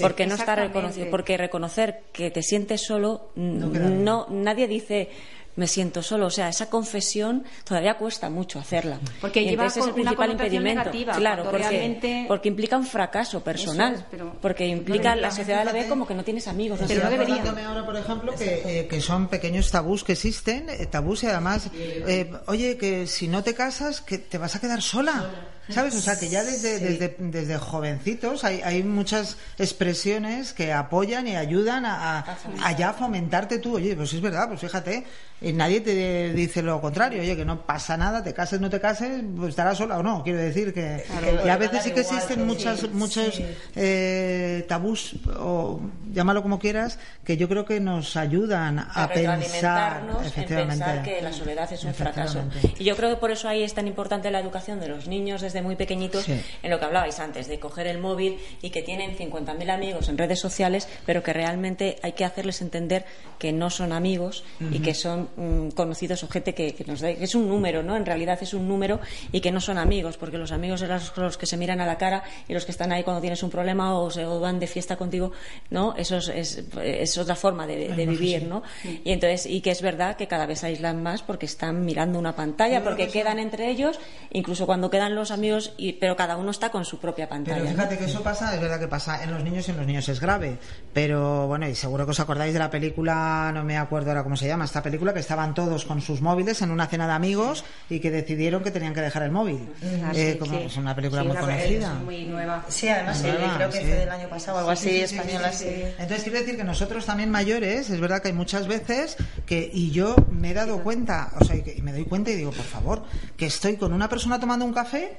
[0.00, 5.10] porque no está reconocido, porque reconocer que te sientes solo, no nadie dice
[5.56, 6.26] me siento solo.
[6.26, 8.98] O sea, esa confesión todavía cuesta mucho hacerla.
[9.20, 10.90] Porque lleva es el principal impedimento.
[11.16, 14.06] claro, porque, porque, implica un fracaso personal.
[14.40, 16.80] porque implica la sociedad la ve como que no tienes amigos.
[16.86, 17.42] pero no debería.
[17.66, 21.70] ahora, por ejemplo, que, eh, que, son pequeños tabús que existen, eh, tabús y además,
[21.74, 25.50] eh, oye, que si no te casas, que te vas a quedar sola.
[25.68, 25.94] ¿Sabes?
[25.94, 31.36] O sea, que ya desde, desde, desde, jovencitos hay, hay, muchas expresiones que apoyan y
[31.36, 33.76] ayudan a, a, ya fomentarte tú.
[33.76, 35.04] Oye, pues es verdad, pues fíjate,
[35.44, 38.80] y nadie te dice lo contrario, oye, que no pasa nada, te cases, no te
[38.80, 40.22] cases, pues estarás sola o no.
[40.22, 41.04] Quiero decir que,
[41.44, 43.42] y a veces sí que existen muchas, muchos
[43.76, 45.80] eh, tabús, o
[46.12, 51.20] llámalo como quieras, que yo creo que nos ayudan a, pensar, efectivamente, en pensar que
[51.20, 52.40] la soledad es un fracaso.
[52.78, 55.42] Y yo creo que por eso ahí es tan importante la educación de los niños
[55.42, 58.82] desde desde muy pequeñitos en lo que hablabais antes, de coger el móvil y que
[58.82, 63.04] tienen 50.000 amigos en redes sociales, pero que realmente hay que hacerles entender
[63.38, 67.22] que no son amigos y que son mm, conocidos o gente que, nos da, que
[67.22, 67.94] es un número, ¿no?
[67.96, 68.98] En realidad es un número
[69.30, 71.98] y que no son amigos, porque los amigos son los, que se miran a la
[71.98, 74.96] cara y los que están ahí cuando tienes un problema o se van de fiesta
[74.96, 75.30] contigo,
[75.70, 75.94] ¿no?
[75.96, 78.64] Eso es, es, otra forma de, vivir, ¿no?
[78.82, 82.18] Y entonces, y que es verdad que cada vez se aíslan más porque están mirando
[82.18, 84.00] una pantalla, porque quedan entre ellos,
[84.32, 85.43] incluso cuando quedan los amigos,
[85.76, 87.58] y, pero cada uno está con su propia pantalla.
[87.58, 89.86] Pero fíjate que eso pasa, es verdad que pasa en los niños y en los
[89.86, 90.58] niños es grave,
[90.92, 94.36] pero bueno, y seguro que os acordáis de la película, no me acuerdo ahora cómo
[94.36, 97.64] se llama, esta película que estaban todos con sus móviles en una cena de amigos
[97.88, 99.68] y que decidieron que tenían que dejar el móvil.
[100.04, 101.94] Ah, eh, como, Es una película muy conocida.
[101.94, 102.64] Muy nueva.
[102.68, 105.50] Sí, además creo que fue del año pasado, algo así, española.
[105.98, 109.90] Entonces quiero decir que nosotros también mayores, es verdad que hay muchas veces que, y
[109.90, 113.04] yo me he dado cuenta, o sea, y me doy cuenta y digo, por favor,
[113.36, 115.16] que estoy con una persona tomando un café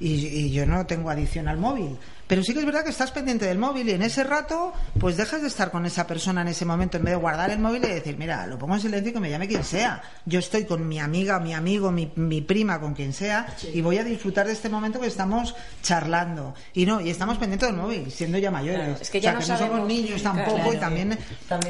[0.00, 1.96] y, y yo no tengo adicción al móvil
[2.28, 5.16] pero sí que es verdad que estás pendiente del móvil y en ese rato, pues
[5.16, 7.82] dejas de estar con esa persona en ese momento en vez de guardar el móvil
[7.84, 10.02] y decir, mira, lo pongo en silencio y que me llame quien sea.
[10.26, 13.96] Yo estoy con mi amiga, mi amigo, mi, mi prima, con quien sea, y voy
[13.96, 16.54] a disfrutar de este momento que estamos charlando.
[16.74, 19.00] Y no, y estamos pendientes del móvil, siendo ya mayores.
[19.00, 21.18] es que ya no, somos niños tampoco y también,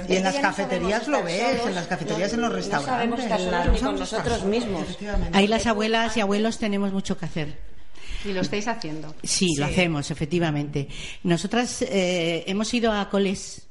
[0.09, 3.81] y en las cafeterías lo ves, en las cafeterías, en los restaurantes.
[3.81, 4.85] No con nosotros mismos.
[5.33, 7.78] Ahí las abuelas y abuelos tenemos mucho que hacer.
[8.25, 9.15] Y lo estáis haciendo.
[9.23, 10.89] Sí, lo hacemos, efectivamente.
[11.23, 13.69] Nosotras eh, hemos ido a coles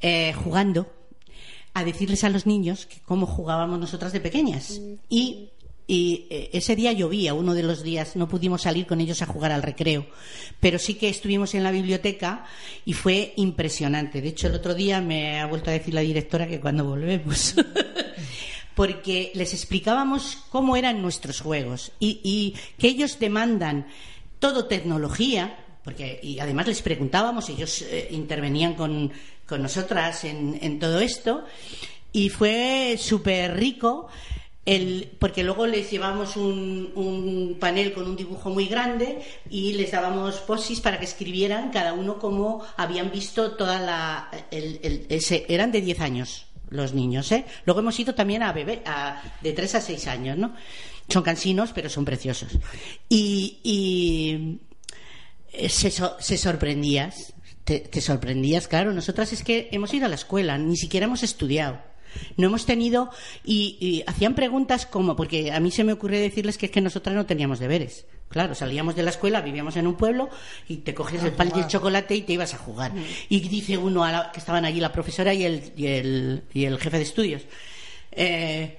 [0.00, 0.92] eh, jugando
[1.74, 4.80] a decirles a los niños cómo jugábamos nosotras de pequeñas.
[5.08, 5.50] Y,
[5.88, 9.52] eh, ese día llovía, uno de los días, no pudimos salir con ellos a jugar
[9.52, 10.06] al recreo,
[10.60, 12.44] pero sí que estuvimos en la biblioteca
[12.84, 14.20] y fue impresionante.
[14.20, 17.54] De hecho, el otro día me ha vuelto a decir la directora que cuando volvemos
[18.74, 23.86] porque les explicábamos cómo eran nuestros juegos y, que ellos demandan
[24.38, 29.12] todo tecnología, porque y además les preguntábamos, ellos eh, intervenían con,
[29.50, 31.44] nosotras en, todo esto,
[32.10, 34.08] y fue súper rico.
[34.64, 39.18] El, porque luego les llevamos un, panel con un dibujo muy grande
[39.50, 44.30] y les dábamos posis para que escribieran cada uno cómo habían visto toda la.
[44.50, 47.44] ese, eran de 10 años los niños, ¿eh?
[47.64, 48.82] Luego hemos ido también a bebé,
[49.40, 50.54] de 3 a 6 años, ¿no?
[51.08, 52.52] Son cansinos, pero son preciosos.
[53.08, 54.58] Y,
[55.52, 55.90] eh, se,
[56.38, 58.92] sorprendías, te, sorprendías, claro.
[58.92, 61.80] Nosotras es que hemos ido a la escuela, ni siquiera hemos estudiado.
[62.36, 63.10] No hemos tenido.
[63.44, 65.16] Y, hacían preguntas como.
[65.16, 68.06] Porque a mí se me ocurrió decirles que es que nosotras no teníamos deberes.
[68.28, 70.30] Claro, salíamos de la escuela, vivíamos en un pueblo
[70.66, 72.92] y te cogías el pan y el chocolate y te ibas a jugar.
[73.28, 76.78] Y dice uno a que estaban allí la profesora y el, y el, y el
[76.78, 77.42] jefe de estudios.
[78.10, 78.78] Eh,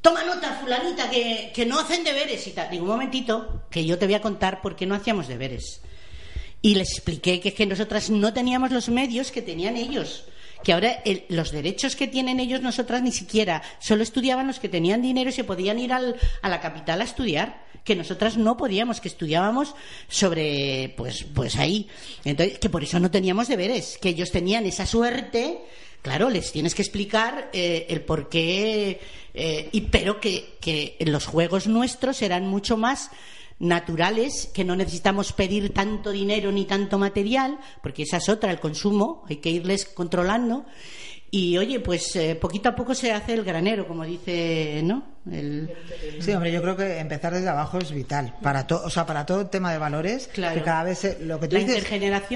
[0.00, 2.70] toma nota, fulanita, que, que no hacen deberes y tal.
[2.70, 5.80] Digo, un momentito, que yo te voy a contar por qué no hacíamos deberes.
[6.60, 10.24] Y les expliqué que es que nosotras no teníamos los medios que tenían ellos
[10.62, 15.02] que ahora los derechos que tienen ellos nosotras ni siquiera, solo estudiaban los que tenían
[15.02, 19.00] dinero y se podían ir al, a la capital a estudiar que nosotras no podíamos,
[19.00, 19.74] que estudiábamos
[20.08, 21.88] sobre, pues, pues ahí.
[22.24, 25.60] Entonces, que por eso no teníamos deberes, que ellos tenían esa suerte.
[26.00, 29.00] Claro, les tienes que explicar eh, el por qué,
[29.34, 33.10] eh, y, pero que, que los juegos nuestros eran mucho más
[33.58, 38.60] naturales, que no necesitamos pedir tanto dinero ni tanto material, porque esa es otra, el
[38.60, 40.64] consumo, hay que irles controlando.
[41.30, 45.11] Y oye, pues eh, poquito a poco se hace el granero, como dice, ¿no?
[45.24, 48.34] Sí, hombre, yo creo que empezar desde abajo es vital.
[48.42, 51.46] Para todo, o sea, para todo el tema de valores, que cada vez lo que
[51.46, 51.86] tú dices,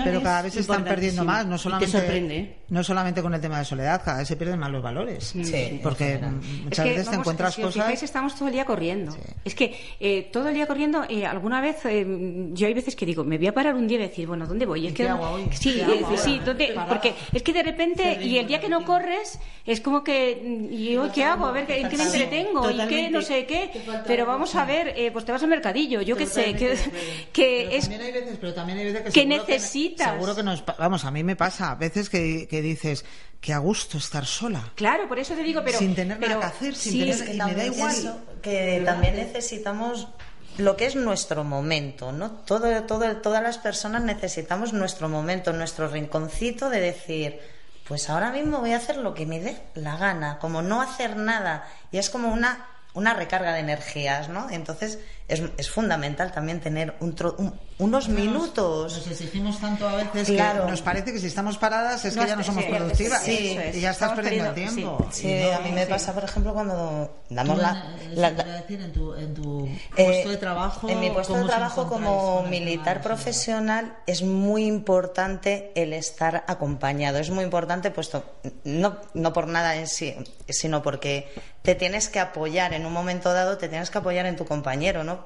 [0.05, 2.57] pero cada vez se están perdiendo más, no solamente ¿eh?
[2.69, 5.81] no solamente con el tema de soledad, cada vez se pierden más los valores, sí,
[5.83, 6.21] porque
[6.65, 8.03] muchas veces te encuentras si cosas.
[8.03, 9.17] estamos todo el día corriendo.
[9.45, 13.25] Es que eh, todo el día corriendo, eh, alguna vez yo hay veces que digo,
[13.25, 14.87] me voy a parar un día y decir, bueno, ¿dónde voy?
[14.87, 15.09] Es que
[15.53, 15.83] sí,
[16.17, 16.41] sí,
[16.89, 20.93] porque es que de repente y el día que no corres es como que y
[20.93, 22.76] yo qué hago, a ver, ¿en qué me entretengo?
[22.85, 23.71] Y qué, no sé qué.
[24.07, 26.77] Pero vamos a ver, eh, pues te vas al mercadillo, yo qué sé, que,
[27.33, 27.89] que es.
[27.89, 30.13] También hay veces, pero también hay veces que, que necesitas.
[30.13, 30.65] seguro que nos.
[30.79, 33.05] Vamos, a mí me pasa a veces que, que dices
[33.41, 34.73] que a gusto estar sola.
[34.75, 35.79] Claro, por eso te digo, pero.
[35.79, 37.35] Sin tener nada que hacer, sin tener.
[37.35, 38.25] y me da igual.
[38.43, 40.09] que también necesitamos
[40.59, 42.31] lo que es nuestro momento, ¿no?
[42.31, 47.41] Todo, todo, todas las personas necesitamos nuestro momento, nuestro rinconcito de decir,
[47.89, 51.17] pues ahora mismo voy a hacer lo que me dé la gana, como no hacer
[51.17, 51.69] nada.
[51.93, 54.51] Y es como una, una recarga de energías, ¿no?
[54.51, 57.15] Entonces es, es fundamental también tener un,
[57.79, 58.97] unos minutos.
[58.97, 60.65] Nos exigimos tanto a veces Claro.
[60.65, 63.49] que nos parece que si estamos paradas es que ya no somos sí, productivas sí,
[63.51, 63.77] eso es.
[63.77, 65.07] y ya estás perdiendo el tiempo.
[65.11, 68.55] Sí, no- a mí me pasa, por ejemplo, cuando damos la, la- eso te iba
[68.55, 70.89] a decir, en tu, en tu Eh, puesto de trabajo.
[70.89, 76.45] En mi puesto ¿cómo de trabajo como militar la profesional es muy importante el estar
[76.47, 77.19] acompañado.
[77.19, 78.25] Es muy importante, puesto
[78.65, 80.15] no, no por nada en sí,
[80.49, 81.29] sino porque
[81.63, 85.05] te tienes que apoyar en un momento dado, te tienes que apoyar en tu compañero,
[85.05, 85.25] ¿no?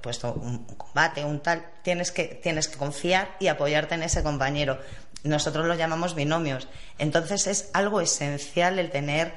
[0.00, 4.78] Puesto un combate, un tal, tienes que, tienes que confiar y apoyarte en ese compañero.
[5.24, 6.68] Nosotros lo llamamos binomios.
[6.98, 9.32] Entonces es algo esencial el tener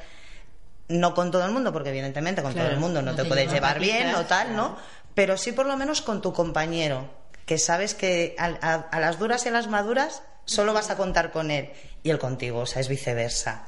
[0.88, 3.23] no con todo el mundo, porque evidentemente con Claro, todo el mundo no, no te,
[3.23, 4.77] te puedes llevar bien o tal, ¿no?
[5.15, 7.10] Pero sí por lo menos con tu compañero,
[7.45, 10.97] que sabes que a, a- a las duras y a las maduras solo vas a
[10.97, 11.71] contar con él
[12.04, 13.67] y él contigo, o sea, es viceversa.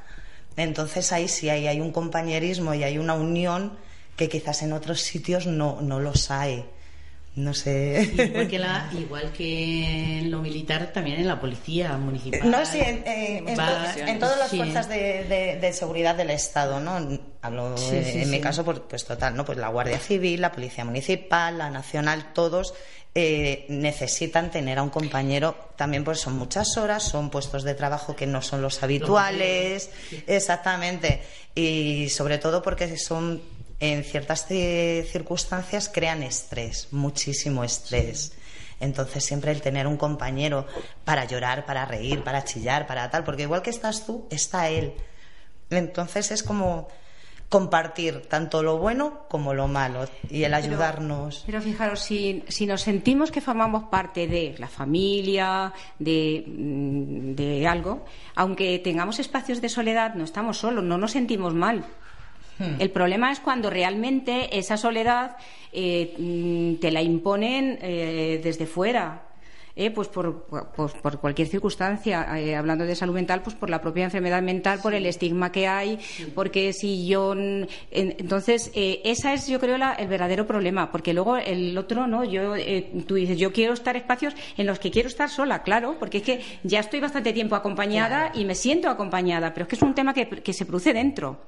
[0.56, 3.76] Entonces ahí sí hay, hay un compañerismo y hay una unión
[4.16, 6.64] que quizás en otros sitios no, no los hay.
[7.36, 8.12] No sé.
[8.16, 12.48] Igual que, la, igual que en lo militar, también en la policía municipal.
[12.48, 14.56] No, sí, en, en- en Va- to- en todas las sí.
[14.58, 16.96] fuerzas de, de- de seguridad del Estado, ¿no?
[17.42, 19.44] Hablo Sí, sí, en mi caso, pues, pues total, ¿no?
[19.44, 22.72] Pues la Guardia Civil, la Policía Municipal, la Nacional, todos
[23.16, 25.56] eh, necesitan tener a un compañero.
[25.74, 29.90] También, pues son muchas horas, son puestos de trabajo que no son los habituales,
[30.28, 31.22] exactamente.
[31.56, 33.42] Y sobre todo porque son
[33.92, 38.32] en ciertas ci- circunstancias crean estrés, muchísimo estrés.
[38.80, 40.66] Entonces siempre el tener un compañero
[41.04, 44.94] para llorar, para reír, para chillar, para tal, porque igual que estás tú, está él.
[45.70, 46.88] Entonces es como
[47.48, 51.44] compartir tanto lo bueno como lo malo y el ayudarnos.
[51.46, 57.66] Pero fijaros, si, si nos sentimos que formamos parte de la familia, de, mm, de
[57.68, 61.84] algo, aunque tengamos espacios de soledad, no estamos solos, no nos sentimos mal.
[62.78, 65.36] El problema es cuando realmente esa soledad
[65.72, 69.22] eh, mm, te la imponen eh, desde fuera.
[69.76, 70.44] eh, pues por,
[70.76, 74.78] por- por cualquier circunstancia, eh, hablando de salud mental, pues por la propia enfermedad mental,
[74.80, 75.98] por el estigma que hay,
[76.32, 77.32] porque si yo.
[77.32, 82.06] en- entonces, eh, esa es, yo creo, la- el verdadero problema, porque luego el otro,
[82.06, 82.22] ¿no?
[82.22, 85.96] Yo, eh, tú dices, yo quiero estar espacios en los que quiero estar sola, claro,
[85.98, 89.74] porque es que ya estoy bastante tiempo acompañada y me siento acompañada, pero es que
[89.74, 91.40] es un tema que, que se produce dentro.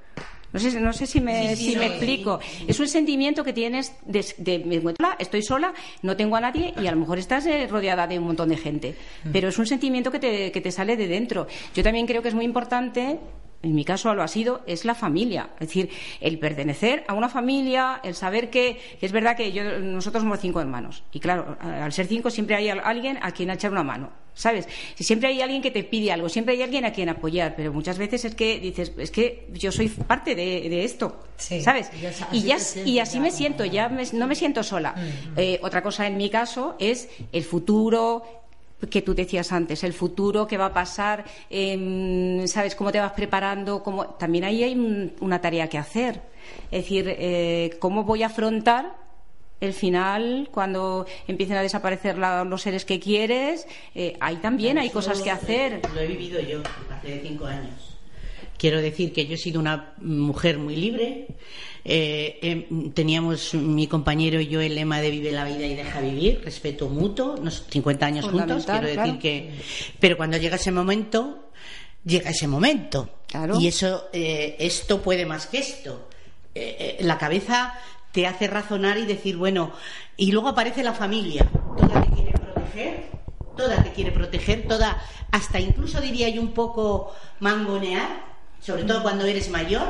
[0.64, 1.92] No sé, no sé si me, Sí, sí, si no, me sí.
[1.92, 2.40] explico.
[2.66, 6.40] Es un sentimiento que tienes de, de- me encuentro sola, estoy sola, no tengo a
[6.40, 8.94] nadie y a lo mejor estás eh, rodeada de un montón de gente.
[9.32, 11.46] Pero es un sentimiento que te, que te sale de dentro.
[11.74, 13.18] Yo también creo que es muy importante.
[13.66, 15.50] En mi caso lo ha sido, es la familia.
[15.58, 19.64] Es decir, el pertenecer a una familia, el saber que, que es verdad que yo,
[19.80, 21.02] nosotros somos cinco hermanos.
[21.10, 24.10] Y claro, al ser cinco siempre hay al- alguien a quien echar una mano.
[24.34, 24.68] ¿Sabes?
[24.94, 27.72] Si siempre hay alguien que te pide algo, siempre hay alguien a quien apoyar, pero
[27.72, 31.60] muchas veces es que dices, es que yo soy parte de, de esto, Sí.
[31.62, 31.90] ¿sabes?
[31.98, 34.34] Y ya sa- Y, así ya, y así ya me siento, ya me- no me
[34.36, 34.94] siento sola.
[35.36, 38.22] Eh, otra cosa en mi caso es el futuro
[38.90, 42.74] que tú decías antes, el futuro que va a pasar, em, ¿sabes?
[42.74, 44.04] Cómo te vas preparando, cómo...
[44.06, 46.20] también ahí hay un- una tarea que hacer.
[46.70, 48.94] Es decir, eh, cómo voy a afrontar
[49.60, 54.90] el final, cuando empiecen a desaparecer la- los seres que quieres, eh, ahí también hay
[54.90, 55.80] cosas que hacer.
[55.94, 56.60] Lo he vivido yo
[56.90, 57.95] hace cinco años.
[58.58, 61.26] Quiero decir que yo he sido una mujer muy libre.
[61.84, 66.00] Eh, em, teníamos mi compañero y yo el lema de vive la vida y deja
[66.00, 68.64] vivir, respeto mutuo, nos 50 años juntos.
[68.64, 69.18] Quiero decir claro.
[69.18, 69.50] que,
[70.00, 71.50] pero cuando llega ese momento,
[72.04, 73.10] llega ese momento.
[73.28, 73.60] Claro.
[73.60, 76.08] Y eso, eh, esto puede más que esto.
[76.54, 77.74] Eh, la cabeza
[78.16, 79.72] te hace razonar y decir, bueno,
[80.16, 83.10] y luego aparece la familia, toda te quiere proteger,
[83.54, 88.35] toda te quiere proteger, toda, hasta incluso diría yo un poco mangonear,
[88.66, 89.86] sobre todo cuando eres mayor,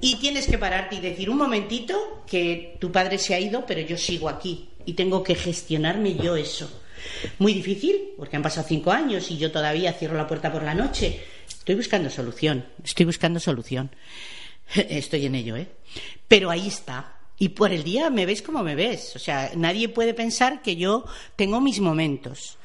[0.00, 3.82] y tienes que pararte y decir un momentito que tu padre se ha ido, pero
[3.82, 6.80] yo sigo aquí y tengo que gestionarme yo eso.
[7.38, 10.74] Muy difícil, porque han pasado cinco años y yo todavía cierro la puerta por la
[10.74, 11.20] noche.
[11.46, 13.90] Estoy buscando solución, estoy buscando solución.
[14.74, 15.68] Estoy en ello, ¿eh?
[16.26, 17.21] Pero ahí está.
[17.42, 19.16] Y por el día me ves como me ves.
[19.16, 22.56] O sea, nadie puede pensar que yo tengo mis momentos.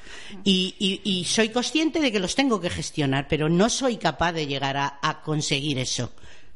[0.43, 4.33] Y, y- y soy consciente de que los tengo que gestionar, pero no soy capaz
[4.33, 6.11] de llegar a, a conseguir eso.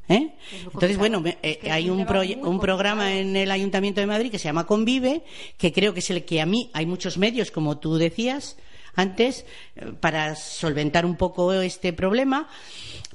[0.07, 0.35] ¿eh?
[0.65, 4.37] Entonces, bueno, me- eh, hay un muy un programa en el Ayuntamiento de Madrid que
[4.37, 5.23] se llama Convive,
[5.57, 8.55] que creo que es el que a mí hay muchos medios, como tú decías
[8.93, 9.45] antes,
[9.77, 12.47] eh, para solventar un poco este problema.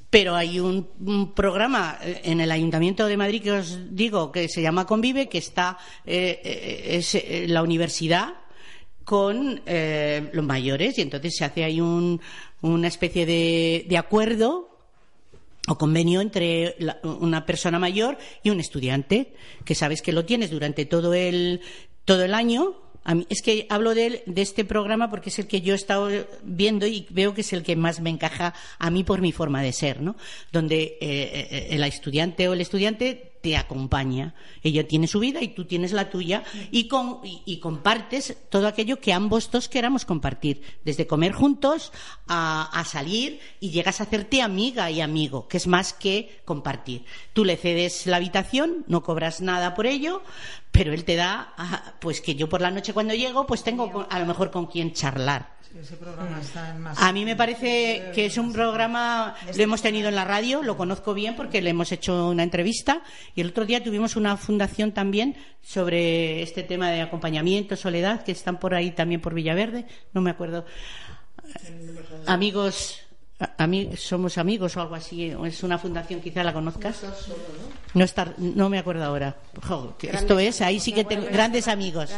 [0.08, 4.48] Pero hay un, un programa eh, en el Ayuntamiento de Madrid que os digo que
[4.48, 8.34] se llama Convive, que está eh, eh, es eh, la universidad
[9.04, 10.98] con eh, los mayores.
[10.98, 12.20] Y entonces se hace ahí un-
[12.62, 14.70] una especie de, acuerdo
[15.68, 20.86] o convenio entre una persona mayor y un estudiante que sabes que lo tienes durante
[20.86, 21.60] todo el
[22.04, 22.76] todo el año
[23.06, 26.10] A es que hablo de, de este programa porque es el que yo he estado
[26.42, 29.62] viendo y veo que es el que más me encaja a mí por mi forma
[29.62, 30.16] de ser, ¿no?
[30.52, 34.34] Donde eh, el estudiante o el estudiante te acompaña.
[34.62, 39.00] Ella tiene su vida y tú tienes la tuya y, con, y, compartes todo aquello
[39.00, 41.92] que ambos dos queramos compartir, desde comer juntos
[42.26, 47.04] a, salir y llegas a hacerte amiga y amigo, que es más que compartir.
[47.32, 50.22] Tú le cedes la habitación, no cobras nada por ello,
[50.70, 54.06] pero él te da, ah, pues que yo por la noche cuando llego, pues tengo
[54.08, 55.56] a lo mejor con quien charlar.
[56.96, 60.76] A mí me parece que es un programa, lo hemos tenido en la radio, lo
[60.76, 63.02] conozco bien porque le hemos hecho una entrevista
[63.36, 68.32] y el otro día tuvimos una fundación también sobre este tema de acompañamiento, soledad, que
[68.32, 69.84] están por ahí también por Villaverde,
[70.14, 70.64] no me acuerdo.
[72.26, 73.05] Amigos
[73.96, 77.02] somos amigos o algo así, es una fundación, quizá la conozcas.
[77.92, 79.36] No, estar, no me acuerdo ahora.
[80.02, 82.10] esto es, ahí sí que tengo grandes amigos.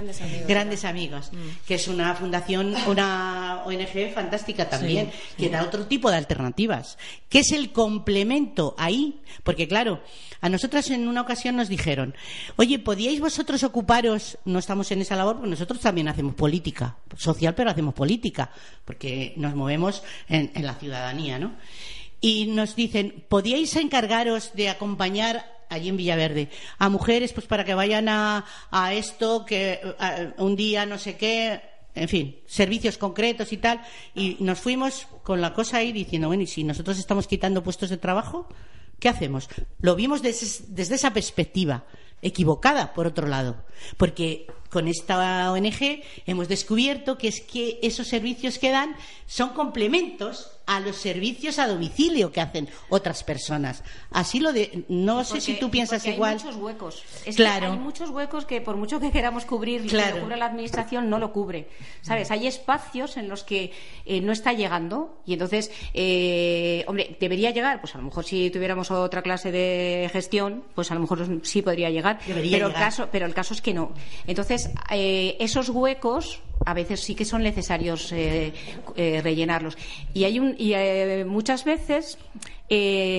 [0.46, 1.30] Grandes amigos.
[1.32, 1.66] Mm.
[1.66, 6.98] Que es una fundación, una ONG fantástica también, que da otro tipo de alternativas.
[7.28, 10.00] Que es el complemento ahí, porque claro,
[10.40, 12.14] a nosotras en una ocasión nos dijeron,
[12.56, 14.38] oye, ¿podíais vosotros ocuparos?
[14.44, 18.50] No estamos en esa labor, porque nosotros también hacemos política social, pero hacemos política,
[18.84, 20.74] porque nos movemos en, la
[22.20, 26.48] Y nos dicen, ¿podíais encargaros de acompañar allí en Villaverde
[26.78, 28.44] a mujeres pues para que vayan a,
[28.92, 29.80] esto, que
[30.38, 31.60] un día no sé qué,
[31.94, 33.82] en fin, servicios concretos y tal,
[34.14, 37.90] y nos fuimos con la cosa ahí diciendo, bueno, ¿y si nosotros estamos quitando puestos
[37.90, 38.48] de trabajo?
[38.98, 39.48] ¿Qué hacemos?
[39.80, 41.84] Lo vimos desde, esa perspectiva,
[42.20, 43.64] equivocada, por otro lado,
[43.96, 48.96] porque con esta ONG hemos descubierto que es que esos servicios que dan
[49.26, 53.82] son complementos a los servicios a domicilio que hacen otras personas.
[54.10, 54.84] Así lo de.
[54.88, 56.36] No sé si tú piensas igual.
[56.36, 57.02] Hay muchos huecos.
[57.36, 57.72] claro.
[57.72, 60.16] hay muchos huecos que, por mucho que queramos cubrir, claro.
[60.16, 61.68] que cubre la administración, no lo cubre.
[62.02, 62.30] ¿Sabes?
[62.30, 63.72] Hay espacios en los que
[64.04, 67.80] eh, no está llegando y entonces, eh, hombre, debería llegar.
[67.80, 71.62] Pues a lo mejor si tuviéramos otra clase de gestión, pues a lo mejor sí
[71.62, 72.18] podría llegar.
[72.26, 73.92] pero, El caso, pero el caso es que no.
[74.26, 74.57] Entonces,
[74.90, 78.52] eh, esos huecos a veces sí que son necesarios eh,
[78.96, 79.76] eh, rellenarlos.
[80.14, 82.18] Y, hay un, y eh, muchas veces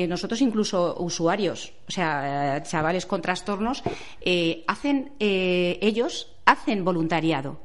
[0.07, 3.81] nosotros incluso usuarios, o sea, chavales con trastornos,
[4.67, 7.59] hacen ellos hacen voluntariado.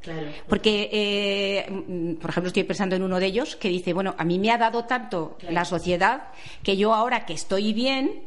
[0.47, 4.39] Porque, eh, por ejemplo, estoy pensando en uno de ellos que dice, bueno, a mí
[4.39, 6.25] me ha dado tanto la sociedad
[6.63, 8.23] que yo ahora que estoy bien,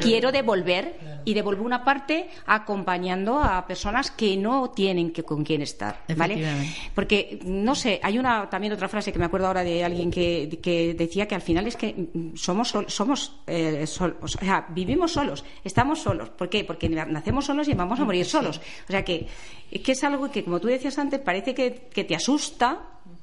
[0.00, 5.62] quiero devolver y devolver una parte acompañando a personas que no tienen que, con quién
[5.62, 6.00] estar.
[6.16, 6.46] ¿vale?
[6.94, 10.58] Porque, no sé, hay una también otra frase que me acuerdo ahora de alguien que,
[10.62, 13.84] que decía que al final es que somos, somos eh,
[14.20, 16.30] o sea, vivimos solos, estamos solos.
[16.30, 16.64] ¿Por qué?
[16.64, 18.60] Porque nacemos solos y vamos a morir solos.
[18.88, 19.26] O sea que
[19.70, 21.70] que es algo que, como tú decías antes, parece que,
[22.04, 22.80] te asusta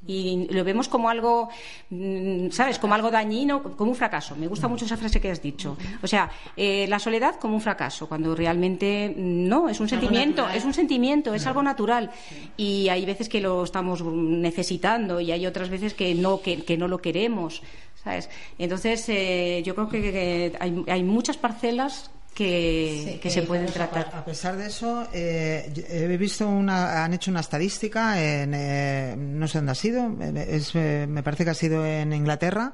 [0.08, 1.50] y lo vemos como algo,
[1.90, 2.78] mm, ¿sabes?
[2.78, 4.36] Como algo dañino, como un fracaso.
[4.36, 5.78] Me gusta mucho esa frase que has dicho.
[6.04, 10.48] O sea, eh, la soledad como un fracaso, cuando realmente mm, no, es un sentimiento,
[10.50, 12.12] es un sentimiento, es algo natural.
[12.56, 16.88] Y hay veces que lo estamos necesitando y hay otras veces que no, que, no
[16.88, 17.64] lo queremos.
[18.04, 18.30] ¿Sabes?
[18.60, 24.12] Entonces, eh, yo creo que, hay, hay muchas parcelas que, se pueden tratar.
[24.14, 29.48] A pesar de eso, eh, he visto una, han hecho una estadística en, eh, no
[29.48, 32.74] sé dónde ha sido, es, eh, me parece que ha sido en Inglaterra.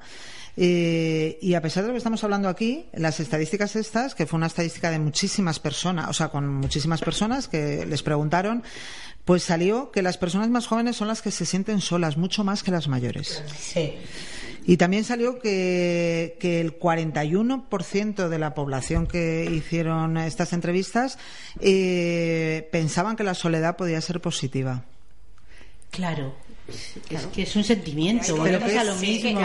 [0.57, 4.47] y a pesar de lo que estamos hablando aquí, las estadísticas estas, que fue una
[4.47, 8.63] estadística de muchísimas personas, o sea, con muchísimas personas que les preguntaron,
[9.23, 12.63] pues salió que las personas más jóvenes son las que se sienten solas, mucho más
[12.63, 13.43] que las mayores.
[13.57, 13.93] Sí.
[14.65, 21.17] Y también salió que, que el 41% de la población que hicieron estas entrevistas
[21.59, 24.85] eh, pensaban que la soledad podía ser positiva.
[25.89, 26.35] Claro,
[27.09, 29.39] es que es un sentimiento, volvemos a lo mismo.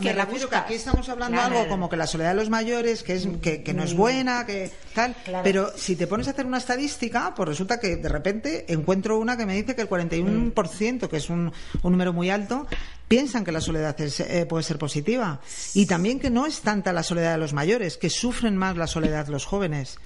[0.00, 3.74] que aquí estamos hablando algo como que la soledad de los mayores, que, es, que,
[3.74, 5.14] no es buena, que tal.
[5.42, 9.36] Pero si te pones a hacer una estadística, pues resulta que de repente encuentro una
[9.36, 11.52] que me dice que el 41%, que es un,
[11.82, 12.66] un número muy alto,
[13.08, 15.40] piensan que la soledad eh, puede ser positiva.
[15.74, 18.86] Y también que no es tanta la soledad de los mayores, que sufren más la
[18.86, 19.98] soledad los jóvenes.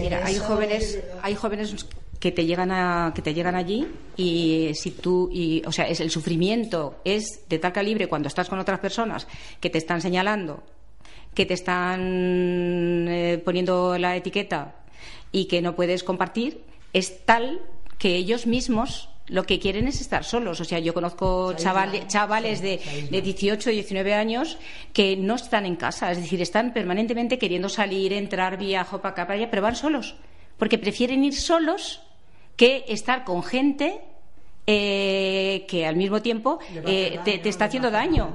[0.00, 1.86] Mira, hay jóvenes, hay jóvenes
[2.18, 3.86] que te llegan a que te llegan allí
[4.16, 8.48] y si tú y o sea es el sufrimiento es de tal calibre cuando estás
[8.48, 9.26] con otras personas
[9.60, 10.62] que te están señalando
[11.34, 14.76] que te están eh, poniendo la etiqueta
[15.32, 16.62] y que no puedes compartir
[16.92, 17.60] es tal
[17.98, 20.60] que ellos mismos lo que quieren es estar solos.
[20.60, 24.58] O sea, yo conozco chavales, chavales de, de 18, 19 años
[24.92, 29.26] que no están en casa, es decir, están permanentemente queriendo salir, entrar, viajar para acá,
[29.26, 30.16] para allá, pero van solos,
[30.64, 32.00] porque prefieren ir solos
[32.56, 34.00] que estar con gente
[34.66, 38.34] eh, que al mismo tiempo eh, te, te está haciendo daño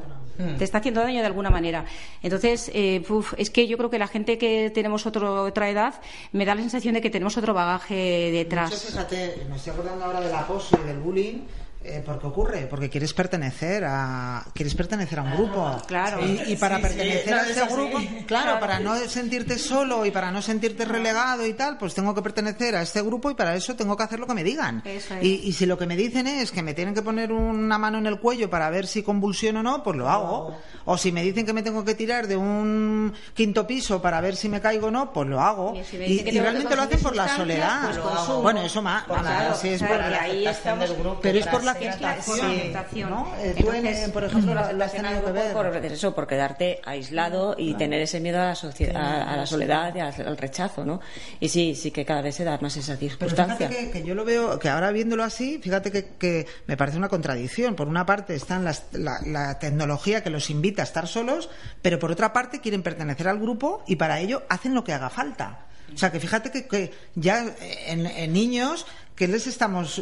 [0.57, 1.83] te está haciendo daño de alguna manera.
[2.23, 5.95] Entonces, eh, uf, es que yo creo que la gente que tenemos otro, otra edad
[6.31, 8.69] me da la sensación de que tenemos otro bagaje detrás.
[8.69, 11.39] Mucho, fíjate, me estoy acordando ahora del acoso y del bullying.
[11.81, 12.67] Eh, ¿Por qué ocurre?
[12.69, 15.77] Porque quieres pertenecer a quieres pertenecer a un grupo.
[15.87, 16.19] Claro.
[16.25, 20.11] Y, y para Sí, pertenecer sí, a ese grupo, claro, para no sentirte solo y
[20.11, 23.55] para no sentirte relegado y tal, pues tengo que pertenecer a este grupo y para
[23.55, 24.81] eso tengo que hacer lo que me digan.
[24.83, 25.23] Eso es.
[25.23, 27.97] Y, y si lo que me dicen es que me tienen que poner una mano
[27.97, 30.57] en el cuello para ver si convulsiono o no, pues lo hago.
[30.83, 34.35] O si me dicen que me tengo que tirar de un quinto piso para ver
[34.35, 35.75] si me caigo o no, pues lo hago.
[35.77, 37.83] Y si realmente lo hacen por la soledad.
[37.85, 38.41] pues consumo.
[38.41, 39.05] Bueno, eso más.
[39.05, 43.09] Pues claro, si es por- aceptación del grupo, pero es por la aceptación.
[43.09, 43.33] ¿no?
[43.39, 45.53] Eh, tú, en- por ejemplo, la, la has tenido que ver.
[45.53, 49.45] por eso, por quedarte aislado y tener ese miedo a la, socie- a, a la
[49.45, 51.01] soledad y al, al rechazo, ¿no?
[51.39, 53.67] Y sí, sí que cada vez se da más esa Pero circunstancia.
[53.69, 56.97] fíjate que, que yo lo veo, que ahora viéndolo así, fíjate que, que me parece
[56.97, 57.75] una contradicción.
[57.75, 61.49] Por una parte están las- la, la tecnología que los invita a estar solos,
[61.81, 65.09] pero por otra parte quieren pertenecer al grupo y para ello hacen lo que haga
[65.09, 65.65] falta.
[65.93, 67.43] O sea, que fíjate que, que ya
[67.87, 68.85] en, en niños,
[69.19, 70.01] ¿qué les estamos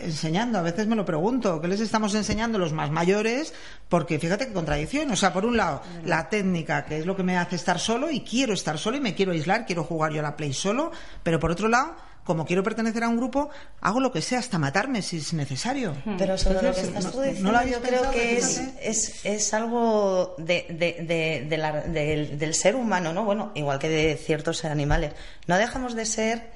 [0.00, 0.58] enseñando?
[0.58, 3.54] A veces me lo pregunto, ¿qué les estamos enseñando los más mayores?
[3.88, 5.08] Porque fíjate qué contradicción.
[5.12, 8.10] O sea, por un lado, la técnica, que es lo que me hace estar solo
[8.10, 10.90] y quiero estar solo y me quiero aislar, quiero jugar yo a la Play solo,
[11.22, 11.94] pero por otro lado,
[12.24, 13.50] como quiero pertenecer a un grupo,
[13.80, 15.94] hago lo que sea, hasta matarme si es necesario.
[16.18, 19.54] Pero sobre lo que estás no- tú no diciendo, yo creo que es, es, es
[19.54, 23.24] algo de, de- de- de la- del, del ser humano, ¿no?
[23.24, 25.12] Bueno, igual que de ciertos animales.
[25.46, 26.55] No dejamos de ser.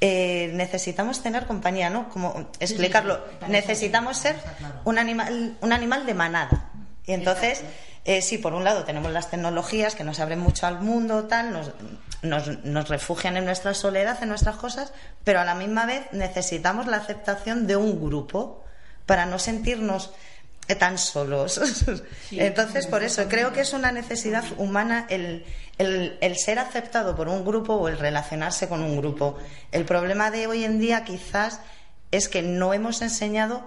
[0.00, 2.08] Eh, necesitamos tener compañía, ¿no?
[2.08, 3.20] Como explicarlo.
[3.48, 4.36] Necesitamos ser
[4.84, 6.70] un animal, un animal de manada.
[7.04, 7.62] Y entonces,
[8.04, 11.52] eh, sí, por un lado tenemos las tecnologías que nos abren mucho al mundo, tal,
[11.52, 11.72] nos,
[12.22, 14.92] nos, nos refugian en nuestra soledad, en nuestras cosas,
[15.24, 18.64] pero a la misma vez necesitamos la aceptación de un grupo
[19.06, 20.12] para no sentirnos
[20.68, 21.60] eh, tan solos.
[22.30, 25.44] Entonces, por eso creo que es una necesidad humana el,
[25.78, 29.38] el, el ser aceptado por un grupo o el relacionarse con un grupo.
[29.72, 31.60] El problema de hoy en día quizás
[32.10, 33.62] es que no hemos enseñado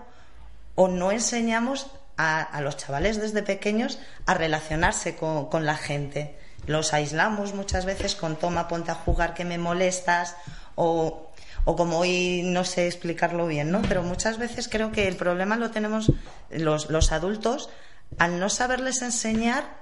[0.75, 1.87] o no enseñamos
[2.17, 6.37] a, a los chavales desde pequeños a relacionarse con, con la gente.
[6.67, 10.35] Los aislamos muchas veces con toma, ponte a jugar que me molestas
[10.75, 11.31] o,
[11.65, 13.81] o como hoy no sé explicarlo bien, ¿no?
[13.81, 16.11] Pero muchas veces creo que el problema lo tenemos
[16.49, 17.69] los, los adultos
[18.17, 19.80] al no saberles enseñar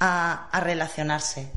[0.00, 1.48] a, relacionarse.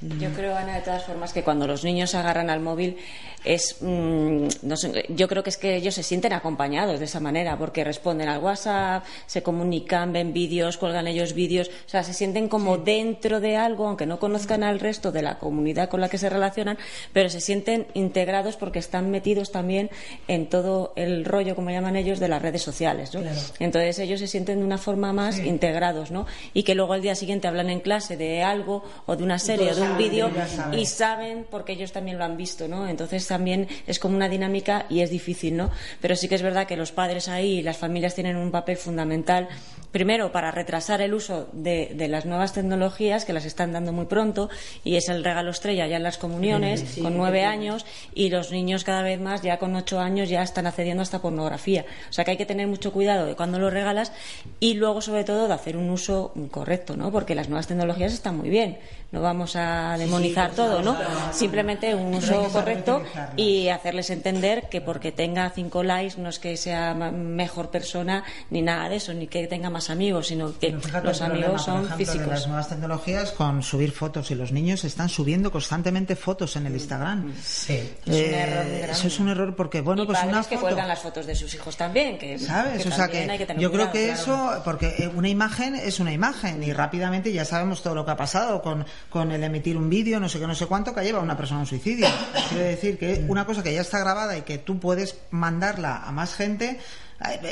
[0.00, 2.98] Yo creo, Ana, de todas formas, que cuando los niños agarran al móvil
[3.44, 7.20] es, mm, no sé, yo creo que es que ellos se sienten acompañados de esa
[7.20, 12.14] manera, porque responden al WhatsApp, se comunican, ven vídeos, cuelgan ellos vídeos, o sea, se
[12.14, 16.08] sienten como dentro de algo, aunque no conozcan al resto de la comunidad con la
[16.08, 16.78] que se relacionan,
[17.12, 19.90] pero se sienten integrados porque están metidos también
[20.28, 23.22] en todo el rollo, como llaman ellos, de las redes sociales, ¿no?
[23.58, 26.26] Entonces ellos se sienten de una forma más integrados, ¿no?
[26.54, 29.72] Y que luego al día siguiente hablan en clase de algo o de una serie
[29.72, 30.30] o de un vídeo
[30.72, 32.88] y saben porque ellos también lo han visto, ¿no?
[32.88, 35.70] Entonces también es como una dinámica y es difícil, ¿no?
[36.02, 38.76] Pero sí que es verdad que los padres ahí y las familias tienen un papel
[38.76, 39.48] fundamental,
[39.90, 44.04] primero para retrasar el uso de, de las nuevas tecnologías que las están dando muy
[44.04, 44.50] pronto
[44.84, 48.84] y es el regalo estrella ya en las comuniones con nueve años y los niños
[48.84, 51.86] cada vez más ya con ocho años ya están accediendo hasta pornografía.
[52.10, 54.12] O sea que hay que tener mucho cuidado de cuando lo regalas
[54.60, 57.10] y luego sobre todo de hacer un uso correcto, ¿no?
[57.10, 58.78] Porque las nuevas tecnologías están muy bien.
[59.12, 60.96] No vamos a demonizar todo, ¿no?
[61.32, 63.02] Simplemente un uso correcto
[63.36, 68.62] y hacerles entender que porque tenga cinco likes no es que sea mejor persona ni
[68.62, 71.74] nada de eso, ni que tenga más amigos, sino que fíjate los problema, amigos por
[71.74, 72.26] son ejemplo, de físicos.
[72.28, 76.74] las nuevas tecnologías con subir fotos y los niños están subiendo constantemente fotos en el
[76.74, 77.32] Instagram.
[77.42, 77.74] Sí.
[77.74, 78.90] Es un Eh, error grande.
[78.92, 81.26] eso es un error porque bueno y pues padres una que foto cuelgan las fotos
[81.26, 82.82] de sus hijos también, que, ¿Sabes?
[82.82, 84.52] que o sea también que, hay que tener yo creo cuidado, que claro.
[84.54, 88.10] eso, porque eh, una imagen es una imagen y rápidamente ya sabemos todo lo que
[88.12, 91.00] ha pasado con, con el emitir un vídeo, no sé qué, no sé cuánto, que
[91.00, 92.06] ha llevado a una persona a un suicidio.
[92.48, 96.12] Quiero decir que una cosa que ya está grabada y que tú puedes mandarla a
[96.12, 96.78] más gente,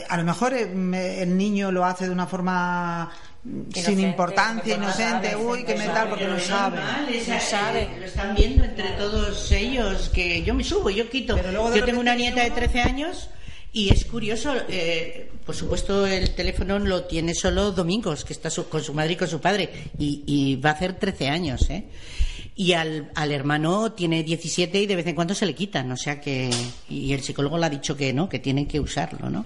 [0.09, 3.11] a lo mejor eh, me- el niño lo hace de una forma
[3.45, 6.77] mm, Inocente, sin importancia, inocente, sabe, uy, qué no metal, sabe, porque no sabe.
[6.77, 7.83] normal, esa- No sabe.
[7.83, 11.37] eh, Lo están viendo entre todos ellos, que yo me subo, yo quito.
[11.37, 13.29] Pero luego Yo tengo una nieta de uno- 13 años
[13.73, 18.69] y es curioso, eh, por supuesto el teléfono lo tiene solo Domingos, que está su-
[18.69, 21.85] con su madre y con su padre, y, y va a hacer 13 años, ¿eh?
[22.55, 25.97] Y al, al, hermano tiene 17 y de vez en cuando se le quitan, o
[25.97, 26.51] sea que
[26.89, 29.45] y el psicólogo le ha dicho que no, que tienen que usarlo, ¿no?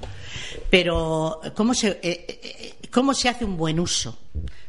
[0.70, 4.18] Pero cómo se eh, eh, cómo se hace un buen uso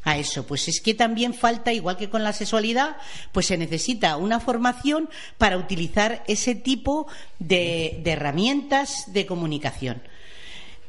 [0.04, 2.98] a eso, pues es que también falta igual que con la sexualidad,
[3.32, 7.08] pues se necesita una formación para utilizar ese tipo
[7.40, 10.02] de herramientas de comunicación.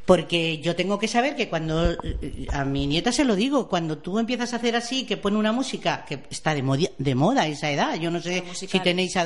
[0.06, 1.96] Porque yo tengo que saber que cuando
[2.52, 5.50] a mi nieta se lo digo, cuando tú empiezas a hacer así, que pone una
[5.50, 9.18] música que está de, moda, de moda a esa edad, yo no sé si tenéis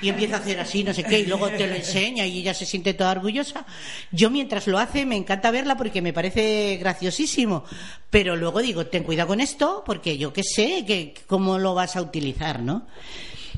[0.00, 2.54] y empieza a hacer así, no sé qué, y luego te lo enseña y ella
[2.54, 3.66] se siente toda orgullosa.
[4.12, 7.64] Yo mientras lo hace me encanta verla porque me parece graciosísimo,
[8.08, 11.96] pero luego digo, ten cuidado con esto porque yo qué sé, que cómo lo vas
[11.96, 12.86] a utilizar, ¿no?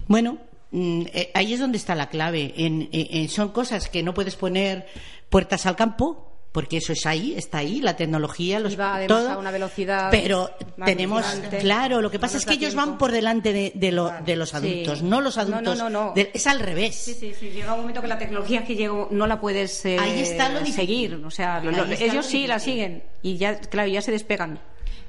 [0.08, 0.38] Bueno,
[0.70, 2.54] mm, eh, ahí es donde está la clave.
[2.56, 4.86] en, son cosas que no puedes poner
[5.28, 9.38] puertas al campo porque eso es ahí, está ahí, la tecnología, los, va todo, a
[9.38, 10.08] una velocidad.
[10.10, 10.50] Pero
[10.84, 11.24] tenemos,
[11.60, 14.52] claro, lo que pasa es que ellos van por delante de, de, lo, de los
[14.54, 15.78] adultos, no los adultos.
[15.78, 16.94] No, no, no, es al revés.
[16.94, 17.50] Sí, sí, sí.
[17.50, 20.64] Llega un momento que la tecnología que llegó no la puedes eh, ahí está lo
[20.66, 21.14] seguir.
[21.24, 24.60] O sea, lo, ellos sí la siguen y ya, claro, ya se despegan.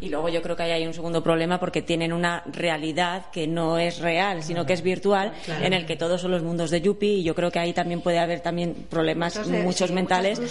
[0.04, 3.47] Y luego yo creo que ahí hay un segundo problema porque tienen una realidad que
[3.47, 5.32] no es real, sino que es virtual,
[5.62, 8.01] en el que todos son los mundos de Yuppie y yo creo que ahí también
[8.01, 10.41] puede haber también problemas muchos mentales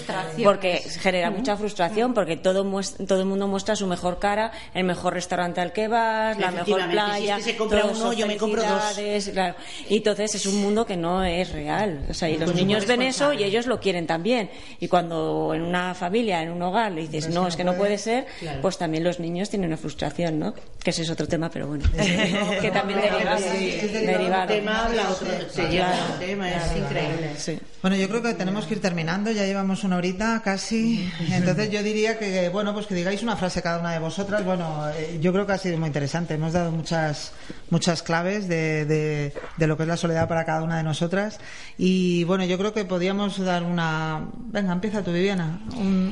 [0.43, 2.63] porque genera mucha frustración porque todo
[3.07, 6.89] todo el mundo muestra su mejor cara, el mejor restaurante al que vas, la mejor
[6.91, 8.99] playa, si se compra uno, yo me compro dos.
[9.33, 9.55] Claro.
[9.89, 12.07] Y entonces es un mundo que no es real.
[12.09, 14.51] O sea, y los niños ven eso y ellos lo quieren también.
[14.81, 17.99] Y cuando en una familia, en un hogar, le dices, no, es que no puede
[17.99, 18.27] ser,
[18.63, 20.55] pues también los niños tiene una frustración, ¿no?
[20.83, 21.85] Que ese es otro tema, pero bueno.
[22.61, 23.39] que también deriva.
[23.41, 24.49] derivado.
[24.49, 25.29] tema habla otro,
[26.19, 27.61] tema, es increíble.
[27.81, 31.11] Bueno, yo creo que tenemos que ir terminando, ya llevamos una horita casi.
[31.31, 34.45] Entonces yo diría que, bueno, pues que digáis una frase cada una de vosotras.
[34.45, 36.35] Bueno, eh, yo creo que ha sido muy interesante.
[36.35, 37.33] Hemos dado muchas,
[37.71, 41.39] muchas claves de, de, de lo que es la soledad para cada una de nosotras.
[41.79, 44.29] Y bueno, yo creo que podríamos dar una.
[44.37, 45.61] Venga, empieza tú, Viviana.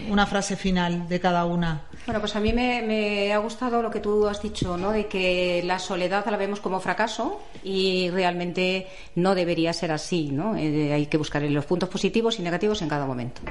[0.09, 1.83] una frase final de cada una.
[2.07, 4.91] Bueno, pues a mí me, ha gustado lo que tú has dicho, ¿no?
[4.91, 10.57] De que la soledad la vemos como fracaso y realmente no debería ser así, ¿no?
[10.57, 13.43] Eh, hay que buscar los puntos positivos y negativos en cada momento.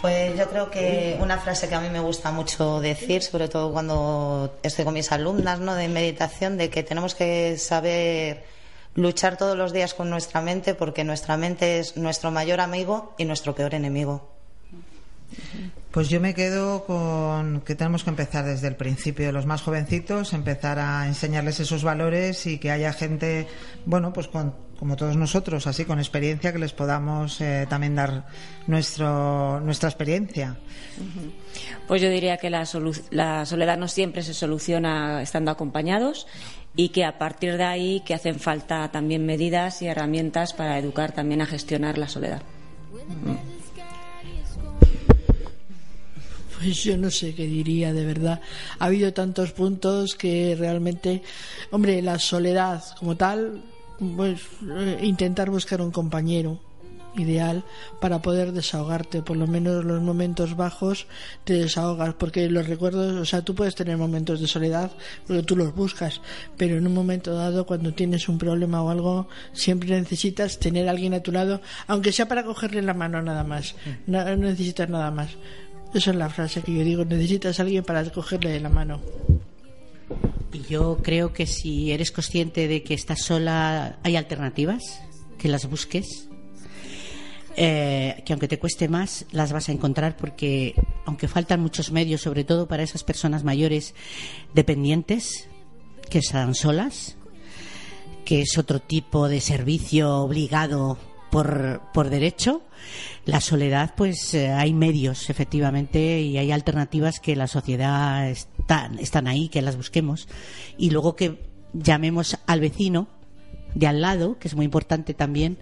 [0.00, 3.70] Pues yo creo que una frase que a mí me gusta mucho decir, sobre todo
[3.70, 5.74] cuando estoy con mis alumnas, ¿no?
[5.74, 8.44] De meditación, de que tenemos que saber
[8.94, 13.24] luchar todos los días con nuestra mente porque nuestra mente es nuestro mayor amigo y
[13.24, 14.28] nuestro peor enemigo.
[15.90, 20.32] Pues yo me quedo con que tenemos que empezar desde el principio, los más jovencitos,
[20.32, 23.48] empezar a enseñarles esos valores y que haya gente,
[23.86, 28.26] bueno, pues como todos nosotros, así con experiencia, que les podamos eh, también dar
[28.68, 30.56] nuestro, nuestra experiencia.
[31.88, 32.64] Pues yo diría que la,
[33.10, 36.28] la soledad no siempre se soluciona estando acompañados
[36.76, 41.10] y que a partir de ahí que hacen falta también medidas y herramientas para educar
[41.10, 42.42] también a gestionar la soledad.
[46.60, 48.38] Pues yo no sé qué diría de verdad.
[48.78, 51.22] Ha habido tantos puntos que realmente,
[51.70, 53.62] hombre, la soledad como tal,
[54.16, 56.60] pues eh, intentar buscar un compañero
[57.16, 57.64] ideal
[58.00, 61.06] para poder desahogarte, por lo menos los momentos bajos
[61.44, 64.92] te desahogas, porque los recuerdos, o sea, tú puedes tener momentos de soledad,
[65.26, 66.20] porque tú los buscas,
[66.56, 70.90] pero en un momento dado, cuando tienes un problema o algo, siempre necesitas tener a
[70.90, 73.74] alguien a tu lado, aunque sea para cogerle la mano nada más,
[74.06, 75.30] no necesitas nada más.
[75.92, 79.00] Esa es la frase que yo digo, necesitas a alguien para cogerle de la mano.
[80.52, 85.00] Y yo creo que si eres consciente de que estás sola, hay alternativas,
[85.38, 86.28] que las busques.
[87.56, 90.74] Eh, que aunque te cueste más, las vas a encontrar porque,
[91.04, 93.94] aunque faltan muchos medios, sobre todo para esas personas mayores
[94.54, 95.48] dependientes
[96.08, 97.16] que están solas,
[98.24, 100.98] que es otro tipo de servicio obligado
[101.30, 102.62] por, por derecho.
[103.24, 109.26] La soledad, pues eh, hay medios, efectivamente, y hay alternativas que la sociedad están, están
[109.28, 110.28] ahí, que las busquemos.
[110.78, 111.38] Y luego que
[111.72, 113.08] llamemos al vecino
[113.74, 115.58] de al lado, que es muy importante también,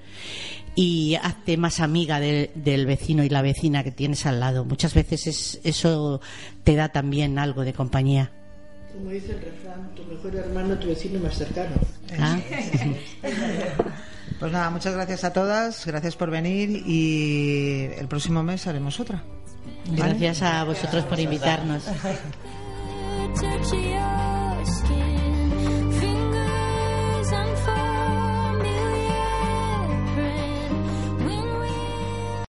[0.75, 4.65] y hazte más amiga del vecino y la vecina que tienes al lado.
[4.65, 6.21] Muchas veces es, eso
[6.65, 8.33] te da también algo de compañía.
[8.93, 11.77] Como dice el refrán, tu mejor hermano, tu vecino más cercano.
[12.19, 12.39] Ah.
[14.39, 19.23] Pues nada, muchas gracias a todas, gracias por venir y el próximo mes haremos otra.
[19.91, 21.85] Gracias a vosotros por invitarnos.